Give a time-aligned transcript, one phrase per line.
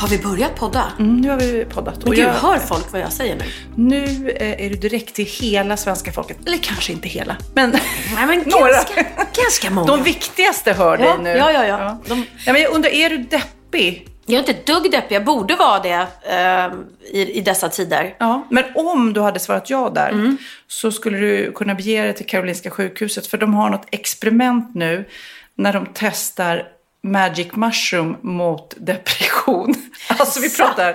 [0.00, 0.92] Har vi börjat podda?
[0.98, 1.96] Mm, nu har vi poddat.
[1.98, 3.44] Men Och gud, jag- hör folk vad jag säger nu?
[3.74, 6.36] Nu eh, är du direkt till hela svenska folket.
[6.46, 7.70] Eller kanske inte hela, men,
[8.14, 8.72] Nej, men några.
[8.72, 9.04] ganska,
[9.42, 9.86] ganska många.
[9.86, 11.30] De viktigaste hör Ja, dig nu.
[11.38, 11.98] ja, ja, ja.
[12.06, 14.06] De- ja men jag undrar, är du deppig?
[14.26, 15.14] Jag är inte ett dugg deppig.
[15.14, 16.72] Jag borde vara det eh,
[17.20, 18.14] i, i dessa tider.
[18.18, 18.46] Ja.
[18.50, 20.36] Men om du hade svarat ja där Mm.
[20.68, 23.26] så skulle du kunna bege dig till Karolinska sjukhuset.
[23.26, 25.08] För de har något experiment nu
[25.54, 26.62] när de testar
[27.02, 29.74] Magic Mushroom mot depression.
[30.18, 30.94] Alltså vi pratar...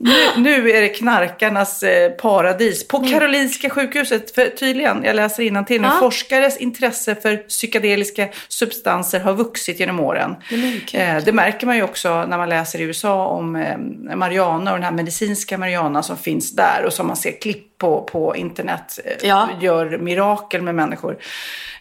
[0.00, 4.34] Nu, nu är det knarkarnas eh, paradis på Karolinska sjukhuset.
[4.34, 5.96] För tydligen, jag läser till nu, Ja.
[6.00, 10.36] forskares intresse för psykedeliska substanser har vuxit genom åren.
[10.92, 13.78] Eh, det märker man ju också när man läser i USA om eh,
[14.16, 18.02] marijuana och den här medicinska marijuana som finns där och som man ser klipp på
[18.02, 18.98] på internet.
[19.22, 19.48] Ja.
[19.60, 21.16] Gör mirakel med människor.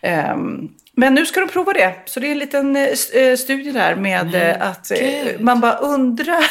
[0.02, 1.96] Ehm, men nu ska de prova det.
[2.06, 2.84] Så det är en liten eh,
[3.14, 6.46] eh, studie där med eh, att eh, man bara undrar.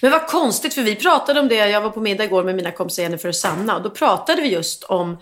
[0.00, 1.54] Men vad konstigt, för vi pratade om det.
[1.54, 3.76] Jag var på middag igår med mina kompisar Jennifer och Sanna.
[3.76, 5.18] Och då pratade vi just om...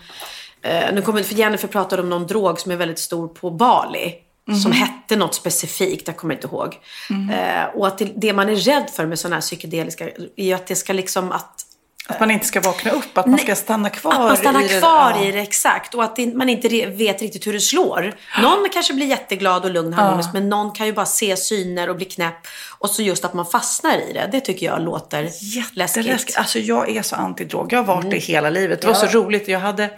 [0.61, 4.15] Eh, nu kommer, för Jennifer pratade om någon drog som är väldigt stor på Bali.
[4.63, 6.77] Som hette något specifikt, jag kommer inte ihåg.
[7.09, 10.67] Eh, och att det, det man är rädd för med sådana här psykedeliska är att
[10.67, 11.65] det ska liksom att
[12.13, 14.67] Att man inte ska vakna upp, att man ska stanna kvar Att man stannar i
[14.67, 14.79] det.
[14.79, 15.23] kvar Ja.
[15.25, 15.95] i det, exakt.
[15.95, 18.13] Och att man inte vet riktigt hur det slår.
[18.41, 21.95] Någon kanske blir jätteglad och lugn harmonisk, men någon kan ju bara se syner och
[21.95, 22.47] bli knäpp.
[22.79, 26.05] Och så just att man fastnar i det, det tycker jag låter Jätteläskigt.
[26.07, 26.37] läskigt.
[26.37, 27.73] Alltså jag är så antidrog.
[27.73, 28.81] Jag har varit det hela livet.
[28.81, 29.47] Det var så roligt.
[29.47, 29.89] Jag hade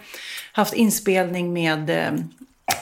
[0.52, 2.12] haft inspelning med eh,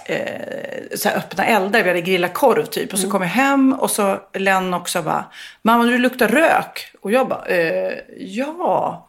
[0.04, 1.82] eh, så öppna eldar.
[1.82, 2.93] Vi hade grillat korv typ.
[2.93, 5.25] Och så kom jag hem och så Len också bara,
[5.62, 6.93] mamma du luktar rök.
[7.00, 9.09] Och jag bara, eh, ja.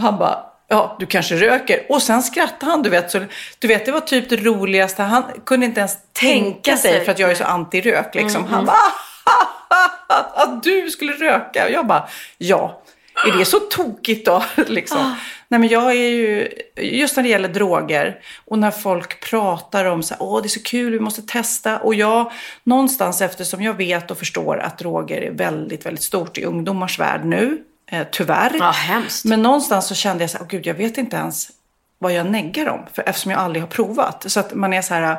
[0.00, 0.38] Han bara,
[0.68, 1.86] ja du kanske röker.
[1.88, 3.10] Och sen skrattade han, du vet.
[3.10, 3.20] Så,
[3.58, 5.02] du vet det var typ det roligaste.
[5.02, 7.04] Han kunde inte ens tänka sig, sig.
[7.04, 8.44] för att jag är så anti-rök liksom.
[8.44, 8.76] Han bara,
[10.08, 11.64] att, att du skulle röka.
[11.64, 12.82] Och jag bara, ja.
[13.26, 14.44] Är det så tokigt då?
[14.66, 15.16] liksom.
[15.48, 20.02] Nej men jag är ju, just när det gäller droger och när folk pratar om
[20.02, 21.78] så här, åh det är så kul, vi måste testa.
[21.78, 22.32] Och jag,
[22.64, 27.24] någonstans eftersom jag vet och förstår att droger är väldigt, väldigt stort i ungdomars värld
[27.24, 27.58] nu,
[27.90, 28.56] eh, tyvärr.
[28.58, 29.24] Ja, hemskt.
[29.24, 31.48] Men någonstans så kände jag så här, åh gud jag vet inte ens
[31.98, 32.80] vad jag neggar om.
[32.92, 34.24] För, eftersom jag aldrig har provat.
[34.26, 35.16] Så att man är så här,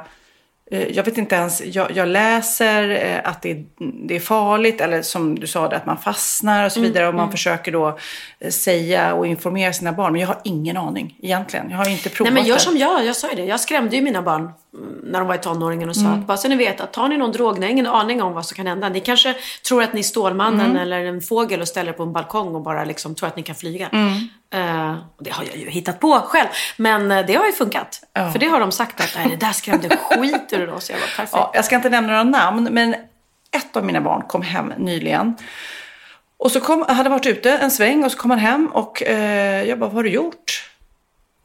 [0.71, 3.65] eh, jag vet inte ens, jag, jag läser eh, att det är,
[4.07, 4.81] det är farligt.
[4.81, 7.07] Eller som du sa, det, att man fastnar och så Mm, vidare.
[7.07, 7.99] Och man försöker då
[8.39, 10.11] eh, säga och informera sina barn.
[10.11, 11.69] Men jag har ingen aning egentligen.
[11.69, 12.61] Jag har inte provat Nej men gör det.
[12.61, 13.45] som jag, jag sa ju det.
[13.45, 14.51] Jag skrämde ju mina barn mm,
[15.03, 16.19] när de var i tonåringen och sa Mm.
[16.19, 18.33] att bara så ni vet att tar ni någon drog, ni har ingen aning om
[18.33, 18.89] vad som kan hända.
[18.89, 19.35] Ni kanske
[19.67, 20.77] tror att ni är Stålmannen Mm.
[20.81, 23.43] eller en fågel och ställer er på en balkong och bara liksom tror att ni
[23.43, 23.89] kan flyga.
[23.89, 24.13] Mm.
[24.53, 26.47] Eh, och det har jag ju hittat på själv.
[26.77, 28.01] Men eh, det har ju funkat.
[28.31, 30.89] För det har de sagt att nej, det där skrämde skit ur oss.
[30.89, 31.29] Jag perfekt.
[31.33, 32.93] Ja, jag ska inte nämna några namn, men
[33.57, 35.35] ett av mina barn kom hem nyligen.
[36.37, 39.63] Och så kom, hade varit ute en sväng och så kom han hem och eh,
[39.63, 40.70] jag bara, vad har du gjort?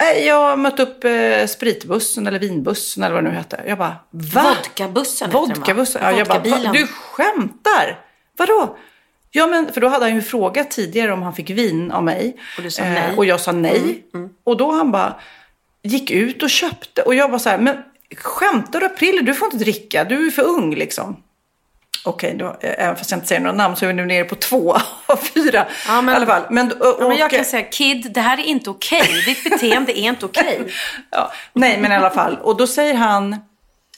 [0.01, 3.61] "Nej, Jag har mött upp eh, spritbussen eller vinbussen eller vad det nu hette.
[3.67, 4.43] Jag bara, va?
[4.57, 5.31] Vodkabussen?
[5.31, 6.03] Vodkabussen?
[6.05, 6.71] Ja, jag bara, va?
[6.73, 8.01] Du skämtar?
[8.37, 8.77] Vadå?
[9.31, 12.37] Ja, men för då hade han ju frågat tidigare om han fick vin av mig.
[12.57, 12.99] Och du sa nej.
[13.05, 14.05] Mm, och jag sa nej.
[14.45, 15.17] Och då han bara
[15.83, 17.03] gick ut och köpte.
[17.03, 17.77] Och jag var så här, men
[18.17, 19.21] skämtar du april?
[19.25, 21.23] Du får inte dricka, du är för ung liksom.
[22.07, 24.25] Okej, då, eh, även fast jag inte säger några namn så är vi nu nere
[24.25, 24.77] på två
[25.07, 25.67] av fyra.
[25.89, 26.43] Ja, men- I alla fall.
[26.51, 29.23] Men, och, Ja, men jag kan säga, Kid, det här är inte okej.
[29.27, 30.61] Ditt beteende är inte okej.
[31.11, 32.39] Ja, nej, men i alla fall.
[32.43, 33.37] Och då säger han,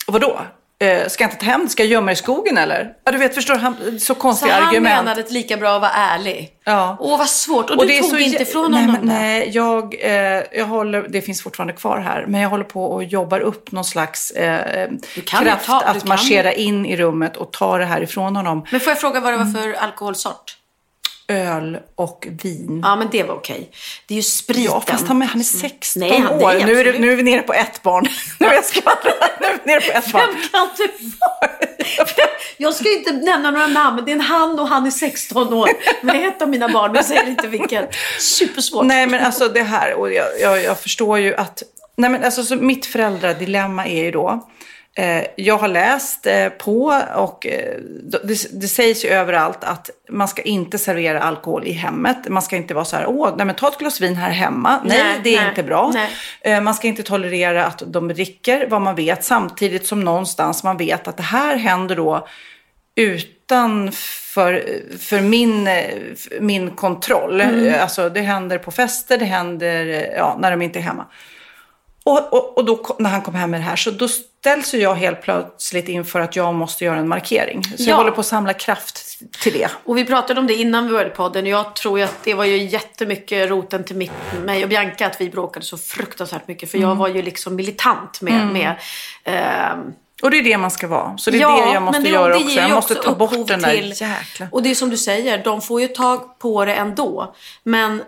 [0.06, 0.40] vadå?
[0.80, 1.69] Eh, ska jag inte ta hem?
[1.69, 2.92] Ska jag gömma i skogen eller?
[3.04, 3.60] Ja, du vet, förstår du?
[3.60, 4.94] Han, så konstiga Så han argument.
[4.96, 6.50] menade att lika bra att vara ärlig.
[6.64, 6.96] Ja.
[7.00, 7.70] Åh, vad svårt.
[7.70, 8.98] Och, du det är tog inte ifrån honom det?
[9.02, 13.04] Nej, jag, eh, jag håller, det finns fortfarande kvar här, men jag håller på och
[13.04, 17.52] jobbar upp någon slags eh, Du kraft ta- du att marschera in i rummet och
[17.52, 18.66] ta det här ifrån honom.
[18.70, 20.56] Men får jag fråga vad det var för alkoholsort?
[21.28, 22.80] Öl och vin.
[22.84, 23.70] Ja, men det var okej.
[24.06, 24.64] Det är ju spriten.
[24.64, 26.66] Ja, fast han, han är 16 Nej, han- det är år.
[26.66, 28.06] Nu är, det, nu är vi nere på ett barn.
[28.40, 28.62] nu är jag.
[29.40, 30.26] Nu är vi nere på ett barn.
[30.26, 30.90] Vem kan det
[31.20, 32.28] vara?
[32.56, 35.69] Jag ska inte nämna några namn, det är en han och han är 16 år.
[36.02, 37.84] Är ett av mina barn, men jag säger inte vilken.
[38.20, 38.84] Supersvårt.
[38.84, 41.62] Nej, men alltså det här, och jag, jag, jag förstår ju att...
[41.96, 44.48] Nej, men alltså, så mitt föräldradilemma är ju då...
[44.99, 47.75] Eh, jag har läst eh, på och eh,
[48.23, 52.29] det, det sägs ju överallt att man ska inte servera alkohol i hemmet.
[52.29, 54.81] Man ska inte vara så här, åh, nej men ta ett glas vin här hemma.
[54.85, 55.93] Nej, Nej, det är nej, inte bra.
[56.45, 56.61] nej.
[56.61, 61.09] Man ska inte tolerera att de dricker vad man vet, samtidigt som någonstans man vet
[61.09, 62.29] att det här händer då
[62.95, 64.65] utan för,
[64.99, 65.69] för min,
[66.41, 67.41] min kontroll.
[67.41, 67.75] Mm.
[67.81, 71.06] Alltså det händer på fester, det händer ja, när de inte är hemma.
[72.10, 74.78] Och, och, och då när han kom hem med det här så då ställs ju
[74.78, 77.64] jag helt plötsligt inför att jag måste göra en markering.
[77.64, 77.88] Så Ja.
[77.88, 79.69] jag håller på att samla kraft till det.
[79.84, 81.46] Och vi pratade om det innan vi började podden.
[81.46, 84.12] Jag tror ju att det var ju jättemycket roten till mitt,
[84.44, 86.70] mig och Bianca att vi bråkade så fruktansvärt mycket.
[86.70, 86.99] För jag Mm.
[86.99, 88.75] var ju liksom militant med, med
[89.25, 89.78] ehm,
[90.22, 91.19] Och det är det man ska vara.
[91.19, 92.56] Så det är Ja, det jag måste det- göra det också.
[92.61, 94.46] Jag måste också ta bort den där till- jäkla...
[94.52, 97.34] Och det är som du säger, de får ju tag på det ändå.
[97.62, 98.02] Men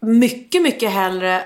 [0.00, 1.42] mycket, mycket hellre eh,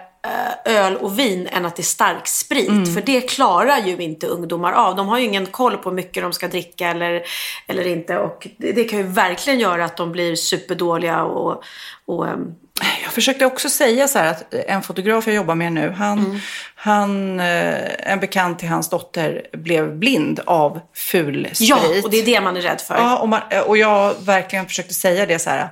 [0.64, 2.68] öl och vin än att det är stark sprit.
[2.68, 2.94] Mm.
[2.94, 4.96] För det klarar ju inte ungdomar av.
[4.96, 7.22] De har ju ingen koll på hur mycket de ska dricka eller,
[7.66, 8.18] eller inte.
[8.18, 11.62] Och det, det kan ju verkligen göra att de blir superdåliga och,
[12.06, 12.54] och ehm,
[13.02, 16.38] Jag försökte också säga så här att en fotograf jag jobbar med nu, han, Mm.
[16.74, 21.68] han eh, en bekant till hans dotter blev blind av ful sprit.
[21.68, 22.94] Ja, och det är det man är rädd för.
[22.94, 25.68] Ja, och, man, och jag verkligen försökte säga det så här.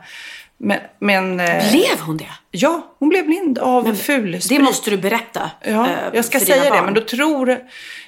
[0.65, 2.31] Men, men eh, Blev hon det?
[2.51, 5.51] ja, hon blev blind av ful Det måste du berätta.
[5.65, 6.85] Ja, eh, jag ska säga det, barn.
[6.85, 7.59] men då tror...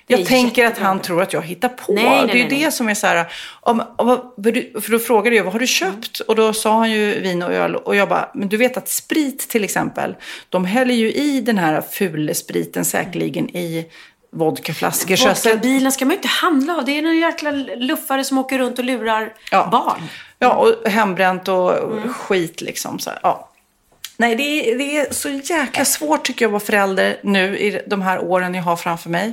[0.07, 1.93] Jag tänker att han tror att jag hittar på.
[1.93, 3.27] Nej, nej, det är ju nej, det som är så här...
[3.61, 4.33] Om, om,
[4.81, 6.21] för då frågade jag, vad har du köpt?
[6.21, 7.77] Och då sa han ju vin och öl.
[7.77, 10.17] Och jag bara, men du vet att sprit till exempel,
[10.49, 13.87] de häller ju i den här fulspriten säkerligen i
[14.33, 15.17] vodkaflaskor.
[15.29, 16.85] Vodkabilen ska man ju inte handla av.
[16.85, 19.69] Det är någon jäkla luffare som åker runt och lurar Ja.
[19.73, 20.03] barn.
[20.39, 21.73] Ja, och hembränt och
[22.17, 22.99] skit liksom.
[22.99, 23.49] Så här, ja.
[24.17, 27.83] Nej, det är, det är så jäkla svårt tycker jag att vara förälder nu i
[27.87, 29.33] de här åren jag har framför mig.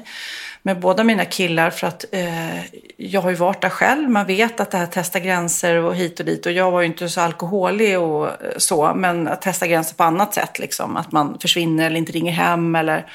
[0.66, 2.58] Med båda mina killar för att eh,
[2.98, 4.10] jag har ju varit där själv.
[4.10, 6.46] Man vet att det här testa gränser och hit och dit.
[6.46, 8.94] Och jag var ju inte så alkoholig och eh, så.
[8.96, 10.98] Men att testa gränser på annat sätt liksom.
[10.98, 13.06] Att man försvinner eller inte ringer hem eller...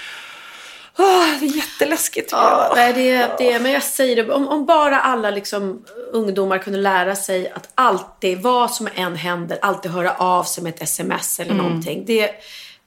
[0.98, 5.00] Åh, det är jätteläskigt Ja, nej, det, det, men jag säger det, om, om bara
[5.00, 10.44] alla liksom, ungdomar kunde lära sig att alltid, vad som än händer, alltid höra av
[10.44, 12.04] sig med ett sms eller någonting.
[12.06, 12.30] Det,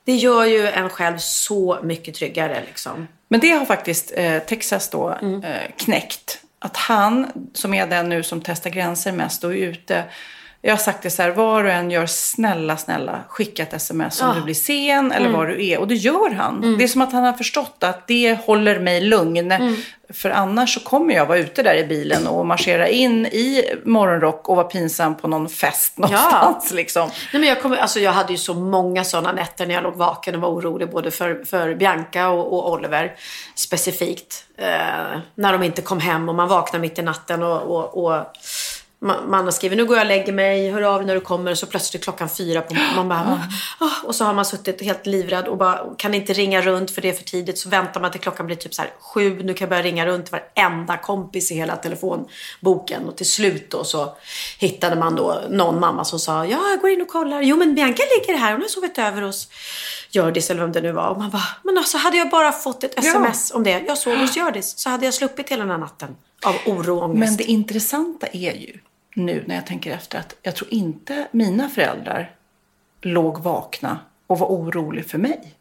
[0.04, 2.64] det gör ju en själv så mycket tryggare.
[2.68, 3.08] Liksom.
[3.28, 5.10] Men det har faktiskt eh, Texas då
[5.44, 6.40] eh, knäckt.
[6.60, 10.04] Att han, som är den nu som testar gränser mest och är ute.
[10.64, 14.22] Jag har sagt det så här, var du än gör, snälla, snälla, skicka ett sms
[14.22, 14.34] om Ja.
[14.34, 15.80] du blir sen eller var du är.
[15.80, 16.76] Och det gör han.
[16.78, 19.54] Det är som att han har förstått att det håller mig lugn.
[20.14, 24.50] För annars så kommer jag vara ute där i bilen och marschera in i morgonrock
[24.50, 26.72] och vara pinsam på någon fest någonstans.
[26.74, 27.10] Liksom.
[27.34, 29.96] Nej, men jag, kommer, alltså, jag hade ju så många sådana nätter när jag låg
[29.96, 33.14] vaken och var orolig både för, för Bianca och, och Oliver
[33.56, 34.46] specifikt.
[34.58, 38.26] Eh, när de inte kom hem och man vaknar mitt i natten och, och, och
[39.02, 41.56] man, skrivit nu går jag och lägger mig, hör av dig när du kommer.
[41.56, 43.42] Så plötsligt klockan fyra på man bara,
[43.80, 47.02] "Ah", och så har man suttit helt livrädd och bara kan inte ringa runt för
[47.02, 47.60] det är för tidigt.
[47.60, 50.06] Så väntar man till klockan blir typ så här sju, nu kan jag börja ringa
[50.06, 53.08] runt till varenda kompis i hela telefonboken.
[53.08, 54.16] Och till slut då så
[54.60, 57.76] hittade man då någon mamma som sa ja jag går in och kollar, jo men
[57.76, 59.48] Bianca ligger här, hon har sovit över hos
[60.12, 61.08] Hjördis eller vem det nu var.
[61.10, 64.16] Och man bara, men alltså hade jag bara fått ett sms om det, jag sov
[64.16, 66.16] hos Hjördis så hade jag sluppit hela den här natten
[66.46, 67.20] av oro och ångest.
[67.20, 68.80] Men det intressanta är ju
[69.16, 72.36] nu när jag tänker efter att jag tror inte mina föräldrar
[73.02, 75.54] låg vakna och var oroliga för mig.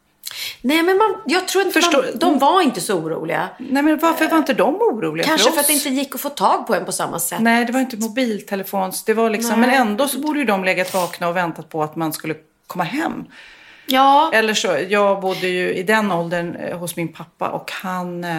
[0.62, 3.49] Nej men man, jag tror inte Förstår- man, de var inte så oroliga.
[3.59, 5.64] Nej men varför var inte de oroliga Kanske för för oss?
[5.64, 7.40] att det inte gick att få tag på en på samma sätt.
[7.40, 9.04] Nej, det var inte mobiltelefons.
[9.04, 11.97] Det var liksom, men ändå så borde ju de legat vakna och väntat på att
[11.97, 12.35] man skulle
[12.66, 13.25] komma hem.
[13.87, 18.25] Ja, Eller så, jag bodde ju i den åldern eh, hos min pappa och han...
[18.25, 18.38] Eh,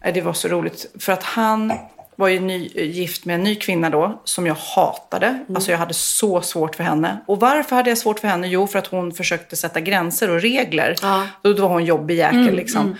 [0.00, 1.72] eh, det var så roligt för att han
[2.20, 5.26] var ju ny, eh, gift med en ny kvinna då som jag hatade.
[5.26, 5.56] Mm.
[5.56, 7.20] Alltså jag hade så svårt för henne.
[7.26, 8.48] Och varför hade jag svårt för henne?
[8.48, 10.94] Jo, för att hon försökte sätta gränser och regler.
[11.02, 11.14] Ja.
[11.14, 12.96] Mm, Då, då var hon jobbig jäkel liksom.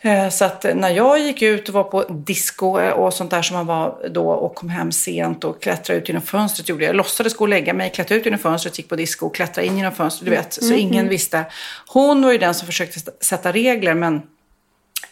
[0.00, 3.42] Eh, Så att när jag gick ut och var på disco eh, och sånt där
[3.42, 6.88] som man var då och kom hem sent och klättrade ut genom fönstret gjorde jag.
[6.88, 9.66] Jag låtsades gå och lägga mig, klättrade ut genom fönstret, gick på disco och klättrade
[9.66, 10.24] in genom fönstret.
[10.24, 11.44] Du vet, så ingen visste.
[11.86, 14.22] Hon var ju den som försökte sätta regler men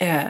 [0.02, 0.20] Eh,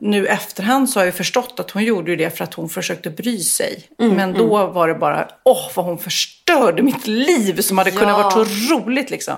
[0.00, 3.38] nu efterhand så har jag förstått att hon gjorde det för att hon försökte bry
[3.38, 3.82] sig.
[3.98, 8.22] Men då var det bara, åh vad hon förstörde mitt liv som hade kunnat Ja.
[8.22, 8.44] vara så
[8.74, 9.34] roligt liksom.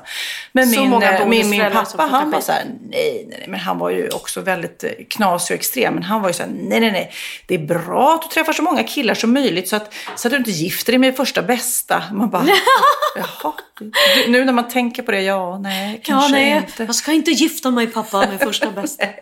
[0.52, 3.44] Men Så min, eh, min, min som pappa han var så här, nej, nej, nej,
[3.48, 5.94] men han var ju också väldigt eh, knasig och extrem.
[5.94, 7.12] Men han var ju så här, nej, nej, nej,
[7.46, 10.32] det är bra att du träffar så många killar som möjligt så att, så att
[10.32, 12.02] du inte gifter dig med första bästa.
[12.12, 12.46] Man bara,
[13.16, 13.52] jaha,
[14.28, 16.84] nu när man tänker på det, ja, nej, Ja, kanske nej, inte.
[16.84, 19.04] jag ska inte gifta mig pappa med första bästa.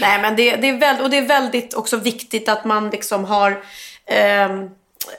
[0.00, 3.24] nej, men det, det, är väl, och det är väldigt också viktigt att man liksom
[3.24, 3.62] har
[4.06, 4.68] ehm,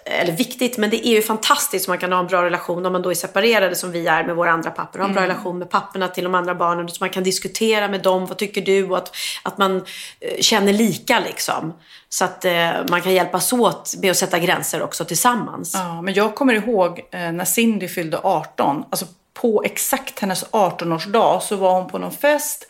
[0.05, 2.93] eller viktigt, men det är ju fantastiskt om man kan ha en bra relation om
[2.93, 4.99] man då är separerade som vi är med våra andra pappor.
[4.99, 8.01] Ha en bra relation med papporna till de andra barnen så man kan diskutera med
[8.01, 8.25] dem.
[8.25, 8.89] Vad tycker du?
[8.89, 9.77] Och att, att man
[10.19, 11.73] eh, känner lika liksom.
[12.09, 15.71] Så att eh, man kan hjälpas åt med att sätta gränser också tillsammans.
[15.73, 18.83] Ja, men jag kommer ihåg eh, när Cindy fyllde 18.
[18.89, 22.67] Alltså på exakt hennes 18-årsdag så var hon på någon fest.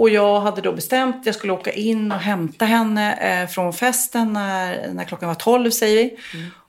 [0.00, 3.72] Och jag hade då bestämt att jag skulle åka in och hämta henne eh, från
[3.72, 6.18] festen när, när klockan var 12 säger vi.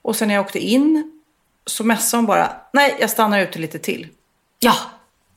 [0.02, 1.20] Och sen när jag åkte in
[1.66, 4.08] så messade hon bara, nej jag stannar ute lite till.
[4.58, 4.74] Ja,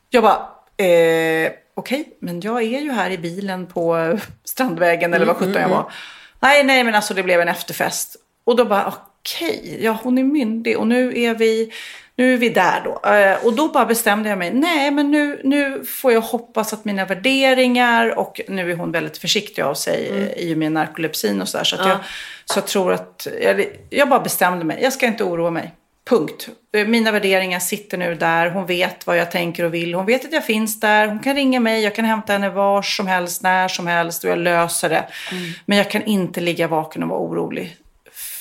[0.09, 0.49] Jag bara,
[0.87, 5.69] eh, okej, men jag är ju här i bilen på Strandvägen eller vad sjutton jag
[5.69, 5.91] var.
[6.39, 8.15] Nej, nej, men alltså det blev en efterfest.
[8.43, 11.71] Och då bara, okej, ja hon är myndig och nu är vi,
[12.17, 13.09] nu är vi där då.
[13.09, 16.85] Eh, och då bara bestämde jag mig, nej men nu, nu får jag hoppas att
[16.85, 20.29] mina värderingar och nu är hon väldigt försiktig av sig mm.
[20.37, 21.63] i och med narkolepsin och sådär.
[21.63, 21.97] Så, att jag,
[22.45, 25.73] så jag tror att, jag, jag bara bestämde mig, jag ska inte oroa mig.
[26.09, 26.49] Punkt.
[26.75, 28.49] Eh, Mina värderingar sitter nu där.
[28.49, 29.93] Hon vet vad jag tänker och vill.
[29.93, 31.07] Hon vet att jag finns där.
[31.07, 31.83] Hon kan ringa mig.
[31.83, 34.23] Jag kan hämta henne var som helst, när som helst.
[34.23, 35.05] Och jag löser det.
[35.65, 37.77] Men jag kan inte ligga vaken och vara orolig.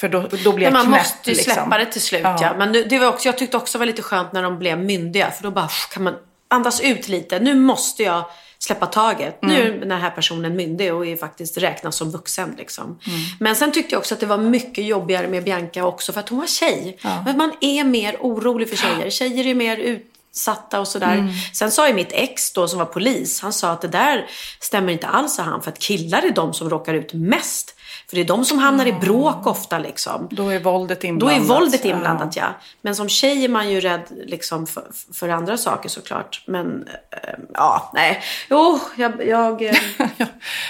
[0.04, 0.98] För då, då blir jag man knäpp.
[1.00, 1.54] måste ju liksom.
[1.54, 2.20] släppa det till slut.
[2.24, 2.38] Ja.
[2.40, 2.54] Ja.
[2.58, 5.30] Men det var också, jag tyckte också det var lite skönt när de blev myndiga.
[5.30, 6.14] För då bara kan man
[6.48, 7.40] andas ut lite.
[7.40, 8.24] Nu måste jag
[8.58, 9.38] släppa taget.
[9.42, 9.82] Nu Mm.
[9.82, 12.54] är den här personen myndig och är faktiskt räknas som vuxen.
[12.58, 12.84] Liksom.
[12.84, 12.98] Mm.
[13.40, 16.28] Men sen tyckte jag också att det var mycket jobbigare med Bianca också för att
[16.28, 16.98] hon var tjej.
[17.24, 19.10] Men man är mer orolig för tjejer.
[19.10, 21.14] Tjejer är mer utsatta och sådär.
[21.14, 21.28] Mm.
[21.54, 24.26] Sen sa ju mitt ex då som var polis, han sa att det där
[24.60, 25.62] stämmer inte alls sa han.
[25.62, 27.70] För att killar är de som råkar ut mest.
[28.08, 30.28] För det är de som hamnar i bråk ofta liksom.
[30.30, 31.38] Då är våldet Då inblandat.
[31.38, 32.44] är våldet inblandat ja.
[32.82, 34.84] Men som tjej är man ju rädd liksom, för,
[35.14, 36.42] för andra saker såklart.
[36.46, 37.18] Men äh,
[37.54, 38.22] ja, nej.
[38.50, 39.26] Jo, jag...
[39.26, 39.62] jag
[39.98, 40.26] äh,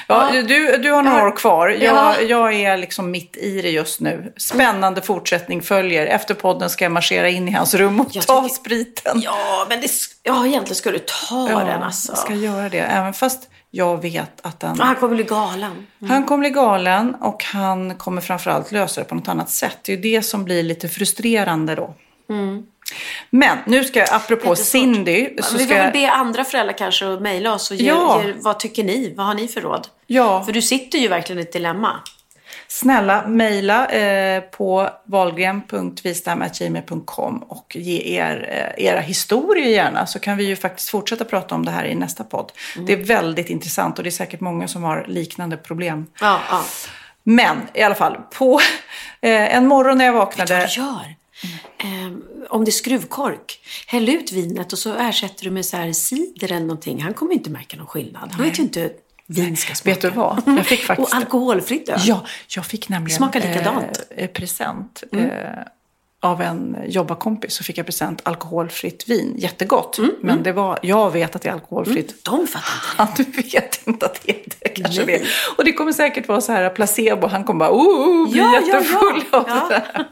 [0.07, 1.27] Ja, du, du har några Ja.
[1.27, 1.69] år kvar.
[1.69, 2.21] Jag, Ja.
[2.21, 4.33] jag är liksom mitt i det just nu.
[4.37, 6.07] Spännande fortsättning följer.
[6.07, 9.21] Efter podden ska jag marschera in i hans rum och Jag ta tycker- spriten.
[9.25, 9.89] ja, men det,
[10.23, 12.13] ja, egentligen ska du ta den alltså.
[12.13, 12.79] jag ska göra det.
[12.81, 14.81] Även fast jag vet att den...
[14.81, 15.87] Han kommer bli galen.
[16.09, 19.79] Han kommer bli galen och han kommer framförallt lösa det på något annat sätt.
[19.83, 21.95] Det är ju det som blir lite frustrerande då.
[23.31, 24.57] Men nu ska jag, apropå.
[24.57, 25.93] Cindy, så Vi ska får väl jag...
[25.93, 28.23] be andra föräldrar kanske att mejla oss och ge, Ja.
[28.25, 29.15] ge, vad tycker ni?
[29.17, 29.89] Vad har ni för råd?
[30.07, 30.45] Ja.
[30.45, 31.91] För du sitter ju verkligen i ett dilemma.
[32.75, 40.45] Snälla mejla eh, på valgren.vistam.gmail.com och ge er eh, era historier gärna så kan vi
[40.45, 42.53] ju faktiskt fortsätta prata om det här i nästa podd.
[42.75, 42.87] Mm.
[42.87, 46.07] Det är väldigt intressant och det är säkert många som har liknande problem.
[46.21, 46.65] Ja, ja.
[47.23, 48.61] Men i alla fall, på
[49.21, 50.59] eh, en morgon när jag Vet du vaknade...
[50.59, 51.15] vad du gör?
[51.79, 55.93] Ehm, om det är skruvkork, häll ut vinet och så ersätter du med så här
[55.93, 57.03] cider eller någonting.
[57.03, 58.31] Han kommer inte märka någon skillnad.
[58.33, 58.91] Han vet ju inte
[59.27, 59.95] vin ska smaka.
[59.95, 60.43] Vet du vad?
[60.47, 61.13] Jag fick faktiskt...
[61.13, 62.01] Och alkoholfritt öl.
[62.05, 64.03] Ja, jag fick nämligen Smakar likadant.
[64.11, 64.25] Mm.
[64.25, 65.29] Eh, present eh,
[66.21, 67.55] av en jobbarkompis.
[67.55, 69.35] Så fick jag present alkoholfritt vin.
[69.39, 69.99] Jättegott.
[69.99, 72.25] Mm, Men det var, jag vet att det är alkoholfritt.
[72.25, 73.33] De fattar inte.
[73.43, 74.69] Han vet inte att det är det.
[74.69, 75.19] Kanske Nej.
[75.19, 75.27] det.
[75.57, 77.27] Och det kommer säkert vara så här placebo.
[77.27, 79.39] Han kommer bara, oh, bli Ja, ja, jättefull ja.
[79.39, 80.07] av det där.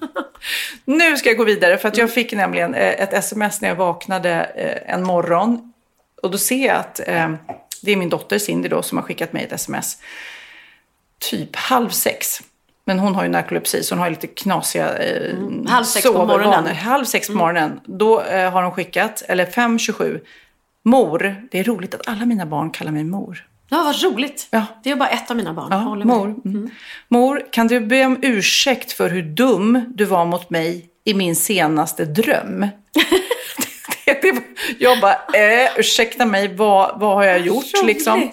[0.84, 1.78] Nu ska jag gå vidare.
[1.78, 5.72] För att jag fick nämligen eh, ett sms när jag vaknade eh, en morgon.
[6.22, 7.34] Och då ser jag att eh,
[7.82, 9.98] det är min dotter Cindy då som har skickat mig ett sms.
[11.18, 12.42] Typ halv sex.
[12.84, 15.66] Men hon har ju narkolepsi så hon har lite knasiga eh, Mm.
[15.66, 16.64] Halv sex på morgonen.
[16.64, 16.76] Mm.
[16.76, 17.80] Halv sex på morgonen.
[17.84, 20.20] Då eh, har hon skickat, eller 5.27.
[20.84, 23.46] Mor, det är roligt att alla mina barn kallar mig mor.
[23.68, 24.48] Ja, vad roligt.
[24.50, 24.66] Ja.
[24.82, 25.68] Det är bara ett av mina barn.
[25.70, 26.34] Ja, mor.
[26.44, 26.70] Mm.
[27.08, 31.36] Mor, kan du be om ursäkt för hur dum du var mot mig i min
[31.36, 32.66] senaste dröm?
[34.78, 37.84] jag bara, eh, ursäkta mig, vad, vad har jag gjort?
[37.84, 38.30] Liksom.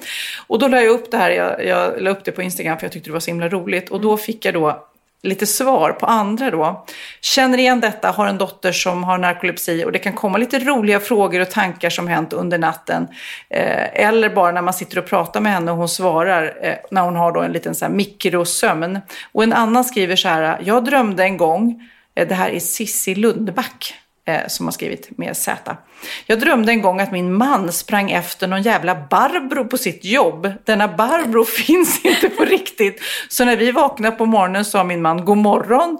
[0.47, 2.85] Och då la jag upp det här, jag, jag la upp det på Instagram för
[2.85, 3.89] jag tyckte det var så himla roligt.
[3.89, 4.89] Och då fick jag då
[5.21, 6.85] lite svar på andra då.
[7.21, 10.99] Känner igen detta, har en dotter som har narkolepsi och det kan komma lite roliga
[10.99, 13.07] frågor och tankar som hänt under natten.
[13.49, 17.01] Eh, eller bara när man sitter och pratar med henne och hon svarar eh, när
[17.01, 18.99] hon har då en liten så här mikrosömn.
[19.31, 23.15] Och en annan skriver så här, jag drömde en gång, eh, det här är Sissi
[23.15, 23.93] Lundback
[24.29, 25.77] Eh, som har skrivit med Z.
[26.25, 30.51] Jag drömde en gång att min man sprang efter någon jävla Barbro på sitt jobb.
[30.65, 33.01] Denna Barbro finns inte på riktigt.
[33.29, 35.99] Så när vi vaknade på morgonen sa min man god morgon.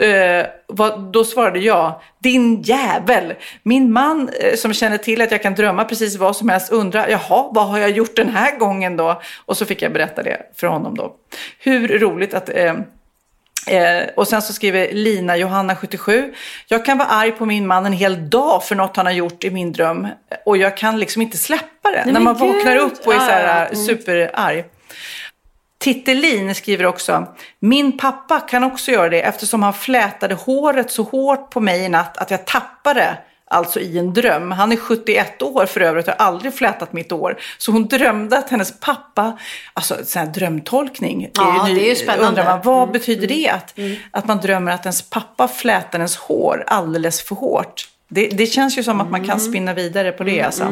[0.00, 3.34] Eh, vad, då svarade jag, din jävel.
[3.62, 7.08] Min man eh, som känner till att jag kan drömma precis vad som helst undrar,
[7.08, 9.22] jaha, vad har jag gjort den här gången då?
[9.46, 11.14] Och så fick jag berätta det för honom då.
[11.58, 12.74] Hur roligt att eh,
[13.66, 16.34] Eh, och sen så skriver Lina Johanna 77.
[16.66, 19.44] Jag kan vara arg på min man en hel dag för något han har gjort
[19.44, 20.08] i min dröm.
[20.44, 22.02] Och jag kan liksom inte släppa det.
[22.04, 23.66] Nej, när man vaknar upp och är så här ja.
[23.66, 23.86] Mm.
[23.86, 24.64] superarg.
[25.78, 27.26] Tittelin skriver också.
[27.58, 31.88] Min pappa kan också göra det eftersom han flätade håret så hårt på mig i
[31.88, 33.18] natt att jag tappade
[33.52, 34.50] Alltså i en dröm.
[34.50, 37.38] Han är 71 år för övrigt och har aldrig flätat mitt år.
[37.58, 39.38] Så hon drömde att hennes pappa,
[39.72, 41.30] alltså sån här drömtolkning.
[41.34, 42.26] Ja, ny- det är ju spännande.
[42.28, 43.48] Undrar man, vad Mm, betyder det?
[43.48, 43.74] Att,
[44.10, 47.88] att man drömmer att ens pappa flätar ens hår alldeles för hårt.
[48.08, 49.28] Det, det känns ju som att man Mm.
[49.30, 50.64] kan spinna vidare på det alltså.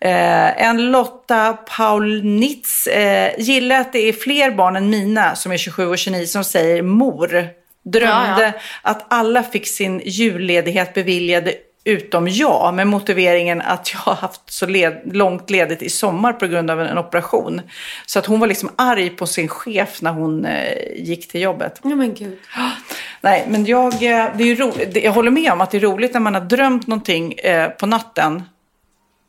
[0.00, 5.56] Eh, en Lotta Paulnitz eh, gillar att det är fler barn än mina som är
[5.56, 7.48] 27 och 29 som säger mor.
[7.84, 8.52] Drömde Ja, ja.
[8.82, 11.54] att alla fick sin julledighet beviljade
[11.88, 16.46] utom jag med motiveringen att jag har haft så led, långt ledigt i sommar på
[16.46, 17.60] grund av en, en operation.
[18.06, 21.80] Så att hon var liksom arg på sin chef när hon eh, gick till jobbet.
[21.82, 22.38] Ja men gud.
[23.20, 23.98] Nej, men jag, eh,
[24.36, 26.34] det är ju ro, det- jag håller med om att det är roligt när man
[26.34, 28.42] har drömt någonting eh, på natten.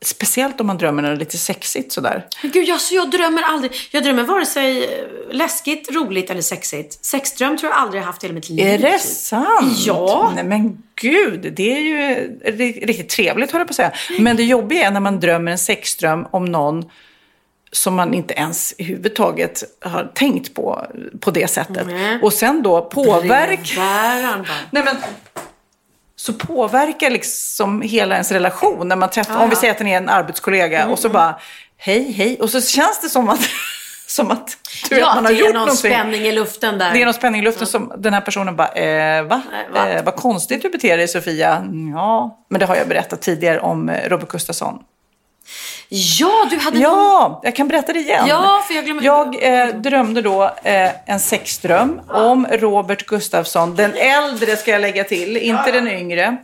[0.02, 2.26] Speciellt om man drömmer något lite sexigt sådär.
[2.42, 3.72] Gud, alltså, jag drömmer aldrig.
[3.92, 4.90] Jag drömmer vare sig eh,
[5.32, 7.06] läskigt, roligt eller sexigt.
[7.06, 8.68] Sexdröm tror jag aldrig jag haft i hela mitt liv.
[8.68, 9.02] Är det typ.
[9.02, 9.78] sant?
[9.78, 10.32] Ja.
[10.36, 11.98] Nej men gud, det är ju
[12.46, 13.92] ri- riktigt trevligt höll jag på att säga.
[14.20, 16.86] Men det jobbiga är när man drömmer en sexdröm om någon
[17.72, 20.86] som man inte ens i huvud taget har tänkt på
[21.20, 21.88] på det sättet.
[21.88, 22.20] Nej.
[22.22, 23.82] Och sen då påverka...
[24.72, 24.96] Nej, men,
[26.20, 29.60] så påverkar liksom hela ens relation när man träffar, Ja, om vi ja.
[29.62, 31.40] säger att den är en arbetskollega och så bara
[31.78, 32.38] hej, hej.
[32.42, 33.40] Och så känns det som att,
[34.08, 34.58] som att
[34.90, 35.92] du vet, Ja, man har det är gjort någon någonting.
[35.92, 36.94] spänning i luften där.
[36.94, 39.42] Det är någon spänning i luften som den här personen bara, eh, va?
[39.74, 39.94] Nej?
[39.96, 41.56] Eh, vad konstigt du beter dig Sofia.
[41.56, 44.80] Mm, Ja, men det har jag berättat tidigare om eh, Robert Gustafsson.
[45.92, 46.82] Ja, du hade någon...
[46.84, 48.26] Ja, jag kan berätta det igen.
[48.28, 53.76] Ja, för jag glömmer- Jag eh, drömde då eh, en sexdröm om Robert Gustafsson.
[53.76, 56.38] Den äldre ska jag lägga till, inte den yngre.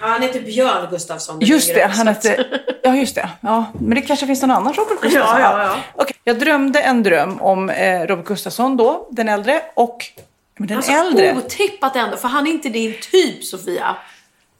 [0.00, 1.38] Ja, han heter Björn Gustafsson.
[1.40, 2.44] Just yngre, det, han hette...
[2.84, 3.28] Ja, just det.
[3.40, 5.40] Ja, men det kanske finns någon annan Robert Gustafsson.
[5.40, 5.76] Ja, ja, ja.
[5.96, 10.04] Okej, Jag drömde en dröm om eh, Robert Gustafsson då, den äldre, och
[10.58, 11.36] men den Alltså, äldre.
[11.36, 13.96] Otippat ändå, för han är inte din typ, Sofia.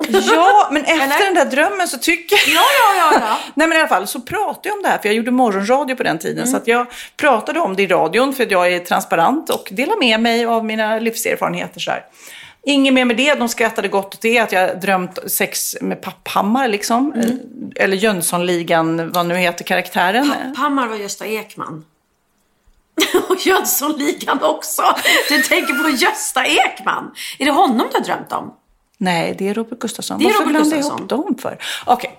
[0.08, 1.24] Ja, men efter Eller?
[1.24, 2.54] den där drömmen så tycker jag...
[2.54, 3.38] Ja, ja, ja, ja.
[3.54, 5.96] Nej men i alla fall så pratade jag om det här, för jag gjorde morgonradio
[5.96, 6.46] på den tiden.
[6.46, 6.86] Så att jag
[7.16, 10.64] pratade om det i radion för att jag är transparent och delar med mig av
[10.64, 11.80] mina livserfarenheter.
[11.80, 12.04] Så här.
[12.64, 16.68] Inget mer med det, de skrattade gott åt det, att jag drömt sex med Papphammar
[16.68, 17.22] liksom.
[17.76, 20.54] Eller Jönssonligan, vad nu heter karaktären.
[20.56, 21.84] Hammar var Gösta Ekman.
[23.28, 24.82] Och Jönssonligan också.
[25.28, 27.14] Du tänker på Gösta Ekman.
[27.38, 28.54] Är det honom du har drömt om?
[29.02, 30.18] Nej, det är Robert Gustafsson.
[30.18, 31.58] Det är Varför blandar jag ihop dem för?
[31.86, 32.18] Okej,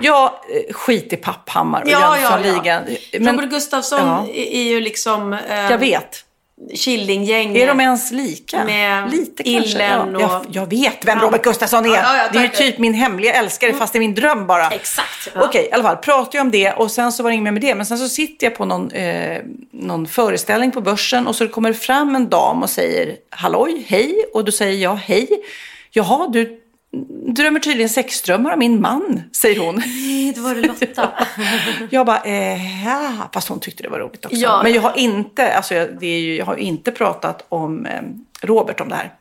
[0.00, 2.22] jag eh, skit i Papphammar och Ja, ja, ja.
[2.46, 2.82] Jönssonligan.
[3.20, 4.26] Men Robert Gustafsson Ja.
[4.34, 6.24] är är ju liksom eh, jag vet.
[6.74, 7.62] Killinggänget.
[7.62, 8.64] Är de ens lika?
[8.64, 9.70] Med Lite kanske.
[9.70, 11.24] Illen ja, och- jag, jag vet vem Ja.
[11.24, 11.88] Robert Gustafsson är.
[11.88, 12.46] Ja, ja, ja, det är ju.
[12.46, 12.56] Mm.
[12.56, 14.70] typ min hemliga älskare fast i min dröm bara.
[14.70, 15.28] Exakt.
[15.34, 15.40] Ja.
[15.44, 15.96] Okej, i alla fall.
[15.96, 17.74] Pratade jag om det och sen så var det inget mer med det.
[17.74, 19.38] Men sen så sitter jag på någon, eh,
[19.70, 24.24] någon föreställning på börsen och så kommer det fram en dam och säger halloj, hej.
[24.34, 25.28] Och då säger jag hej.
[25.98, 26.60] Jaha, du
[27.34, 29.74] drömmer tydligen sexdrömmar om min man, säger hon.
[29.74, 31.12] Nej, det var det Lotta.
[31.90, 34.36] Jag bara, eh, ja, fast hon tyckte det var roligt också.
[34.36, 34.60] Ja.
[34.62, 38.02] Men jag har inte, alltså jag, det är ju, jag har inte pratat om eh,
[38.40, 39.14] Robert om det här.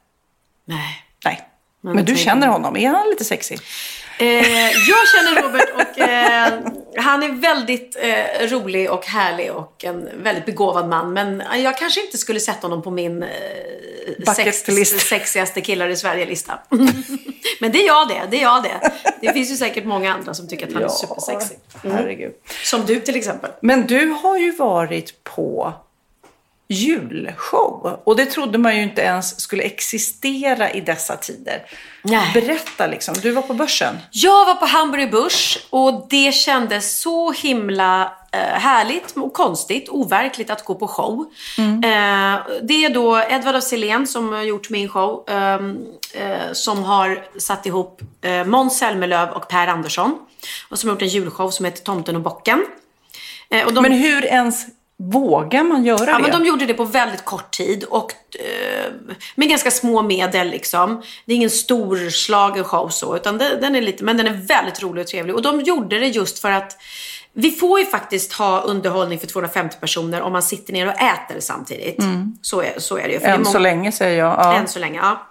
[0.65, 1.03] Nej.
[1.25, 1.41] Nej.
[1.87, 3.59] Men Men du känner om- honom, är han lite sexig?
[4.19, 4.25] Eh,
[4.71, 6.53] jag känner Robert och eh,
[6.97, 11.13] han är väldigt eh, rolig och härlig och en väldigt begåvad man.
[11.13, 13.29] Men jag kanske inte skulle sätta honom på min eh,
[14.67, 14.99] list.
[15.09, 16.59] sexigaste killar i Sverige-lista.
[17.59, 18.91] Men det är jag det, det är jag det.
[19.21, 21.57] Det finns ju säkert många andra som tycker att han är supersexig.
[21.83, 22.31] Herregud.
[22.63, 23.51] Som du till exempel.
[23.61, 25.73] Men du har ju varit på
[26.67, 27.99] julshow.
[28.03, 31.65] Och det trodde man ju inte ens skulle existera i dessa tider.
[32.01, 32.31] Nej.
[32.33, 33.97] Berätta liksom, du var på börsen.
[34.11, 40.49] Jag var på Hamburger Börs och det kändes så himla eh, härligt och konstigt, overkligt
[40.49, 41.25] att gå på show.
[41.57, 45.77] Eh, det är då Edvard af Sillén som har gjort min show, ehm,
[46.13, 50.19] eh, som har satt ihop eh, Måns Zelmerlöw och Per Andersson.
[50.69, 52.65] Och som har gjort en julshow som heter Tomten och bocken.
[53.65, 54.65] Och de, Men hur ens
[54.99, 56.21] vågar man göra Ja, det?
[56.21, 58.91] men de gjorde det på väldigt kort tid och eh,
[59.35, 60.47] med ganska små medel.
[60.49, 61.01] Liksom.
[61.25, 64.83] Det är ingen storslagen show så, utan det, den är lite, men den är väldigt
[64.83, 65.35] rolig och trevlig.
[65.35, 66.77] Och de gjorde det just för att
[67.33, 71.39] vi får ju faktiskt ha underhållning för 250 personer om man sitter ner och äter
[71.39, 72.03] samtidigt.
[72.41, 73.19] Så, är, så är det ju.
[73.19, 74.33] För det Än så många- länge säger jag.
[74.39, 74.53] Ja.
[74.55, 75.27] än så länge, ja.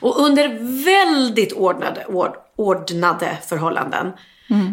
[0.00, 0.48] Och under
[0.84, 4.12] väldigt ordnade, ord, ordnade förhållanden.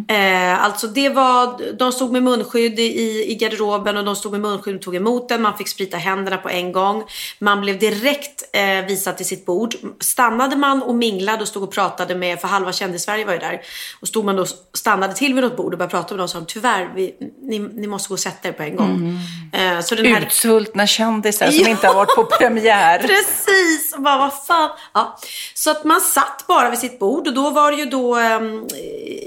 [0.08, 4.42] Eh, alltså det var, de stod med munskydd i, i garderoben och de stod med
[4.42, 5.42] munskydd och tog emot den.
[5.42, 7.04] Man fick sprita händerna på en gång.
[7.40, 9.76] Man blev direkt eh, visad till sitt bord.
[10.00, 13.62] Stannade man och minglade och stod och pratade med, för halva kändis-Sverige var ju där.
[14.00, 16.30] Och stod man då stannade till vid något bord och började prata med dem och
[16.30, 19.20] sa tyvärr, vi, ni, ni måste gå och sätta er på en gång.
[19.54, 23.00] Eh, så den här, Utsvultna kändisar som inte har varit på premiär.
[23.00, 23.94] Precis!
[23.96, 24.70] Och bara, vad fan.
[24.94, 25.18] Ja.
[25.54, 28.68] Så att man satt bara vid sitt bord och då var det ju då ehm,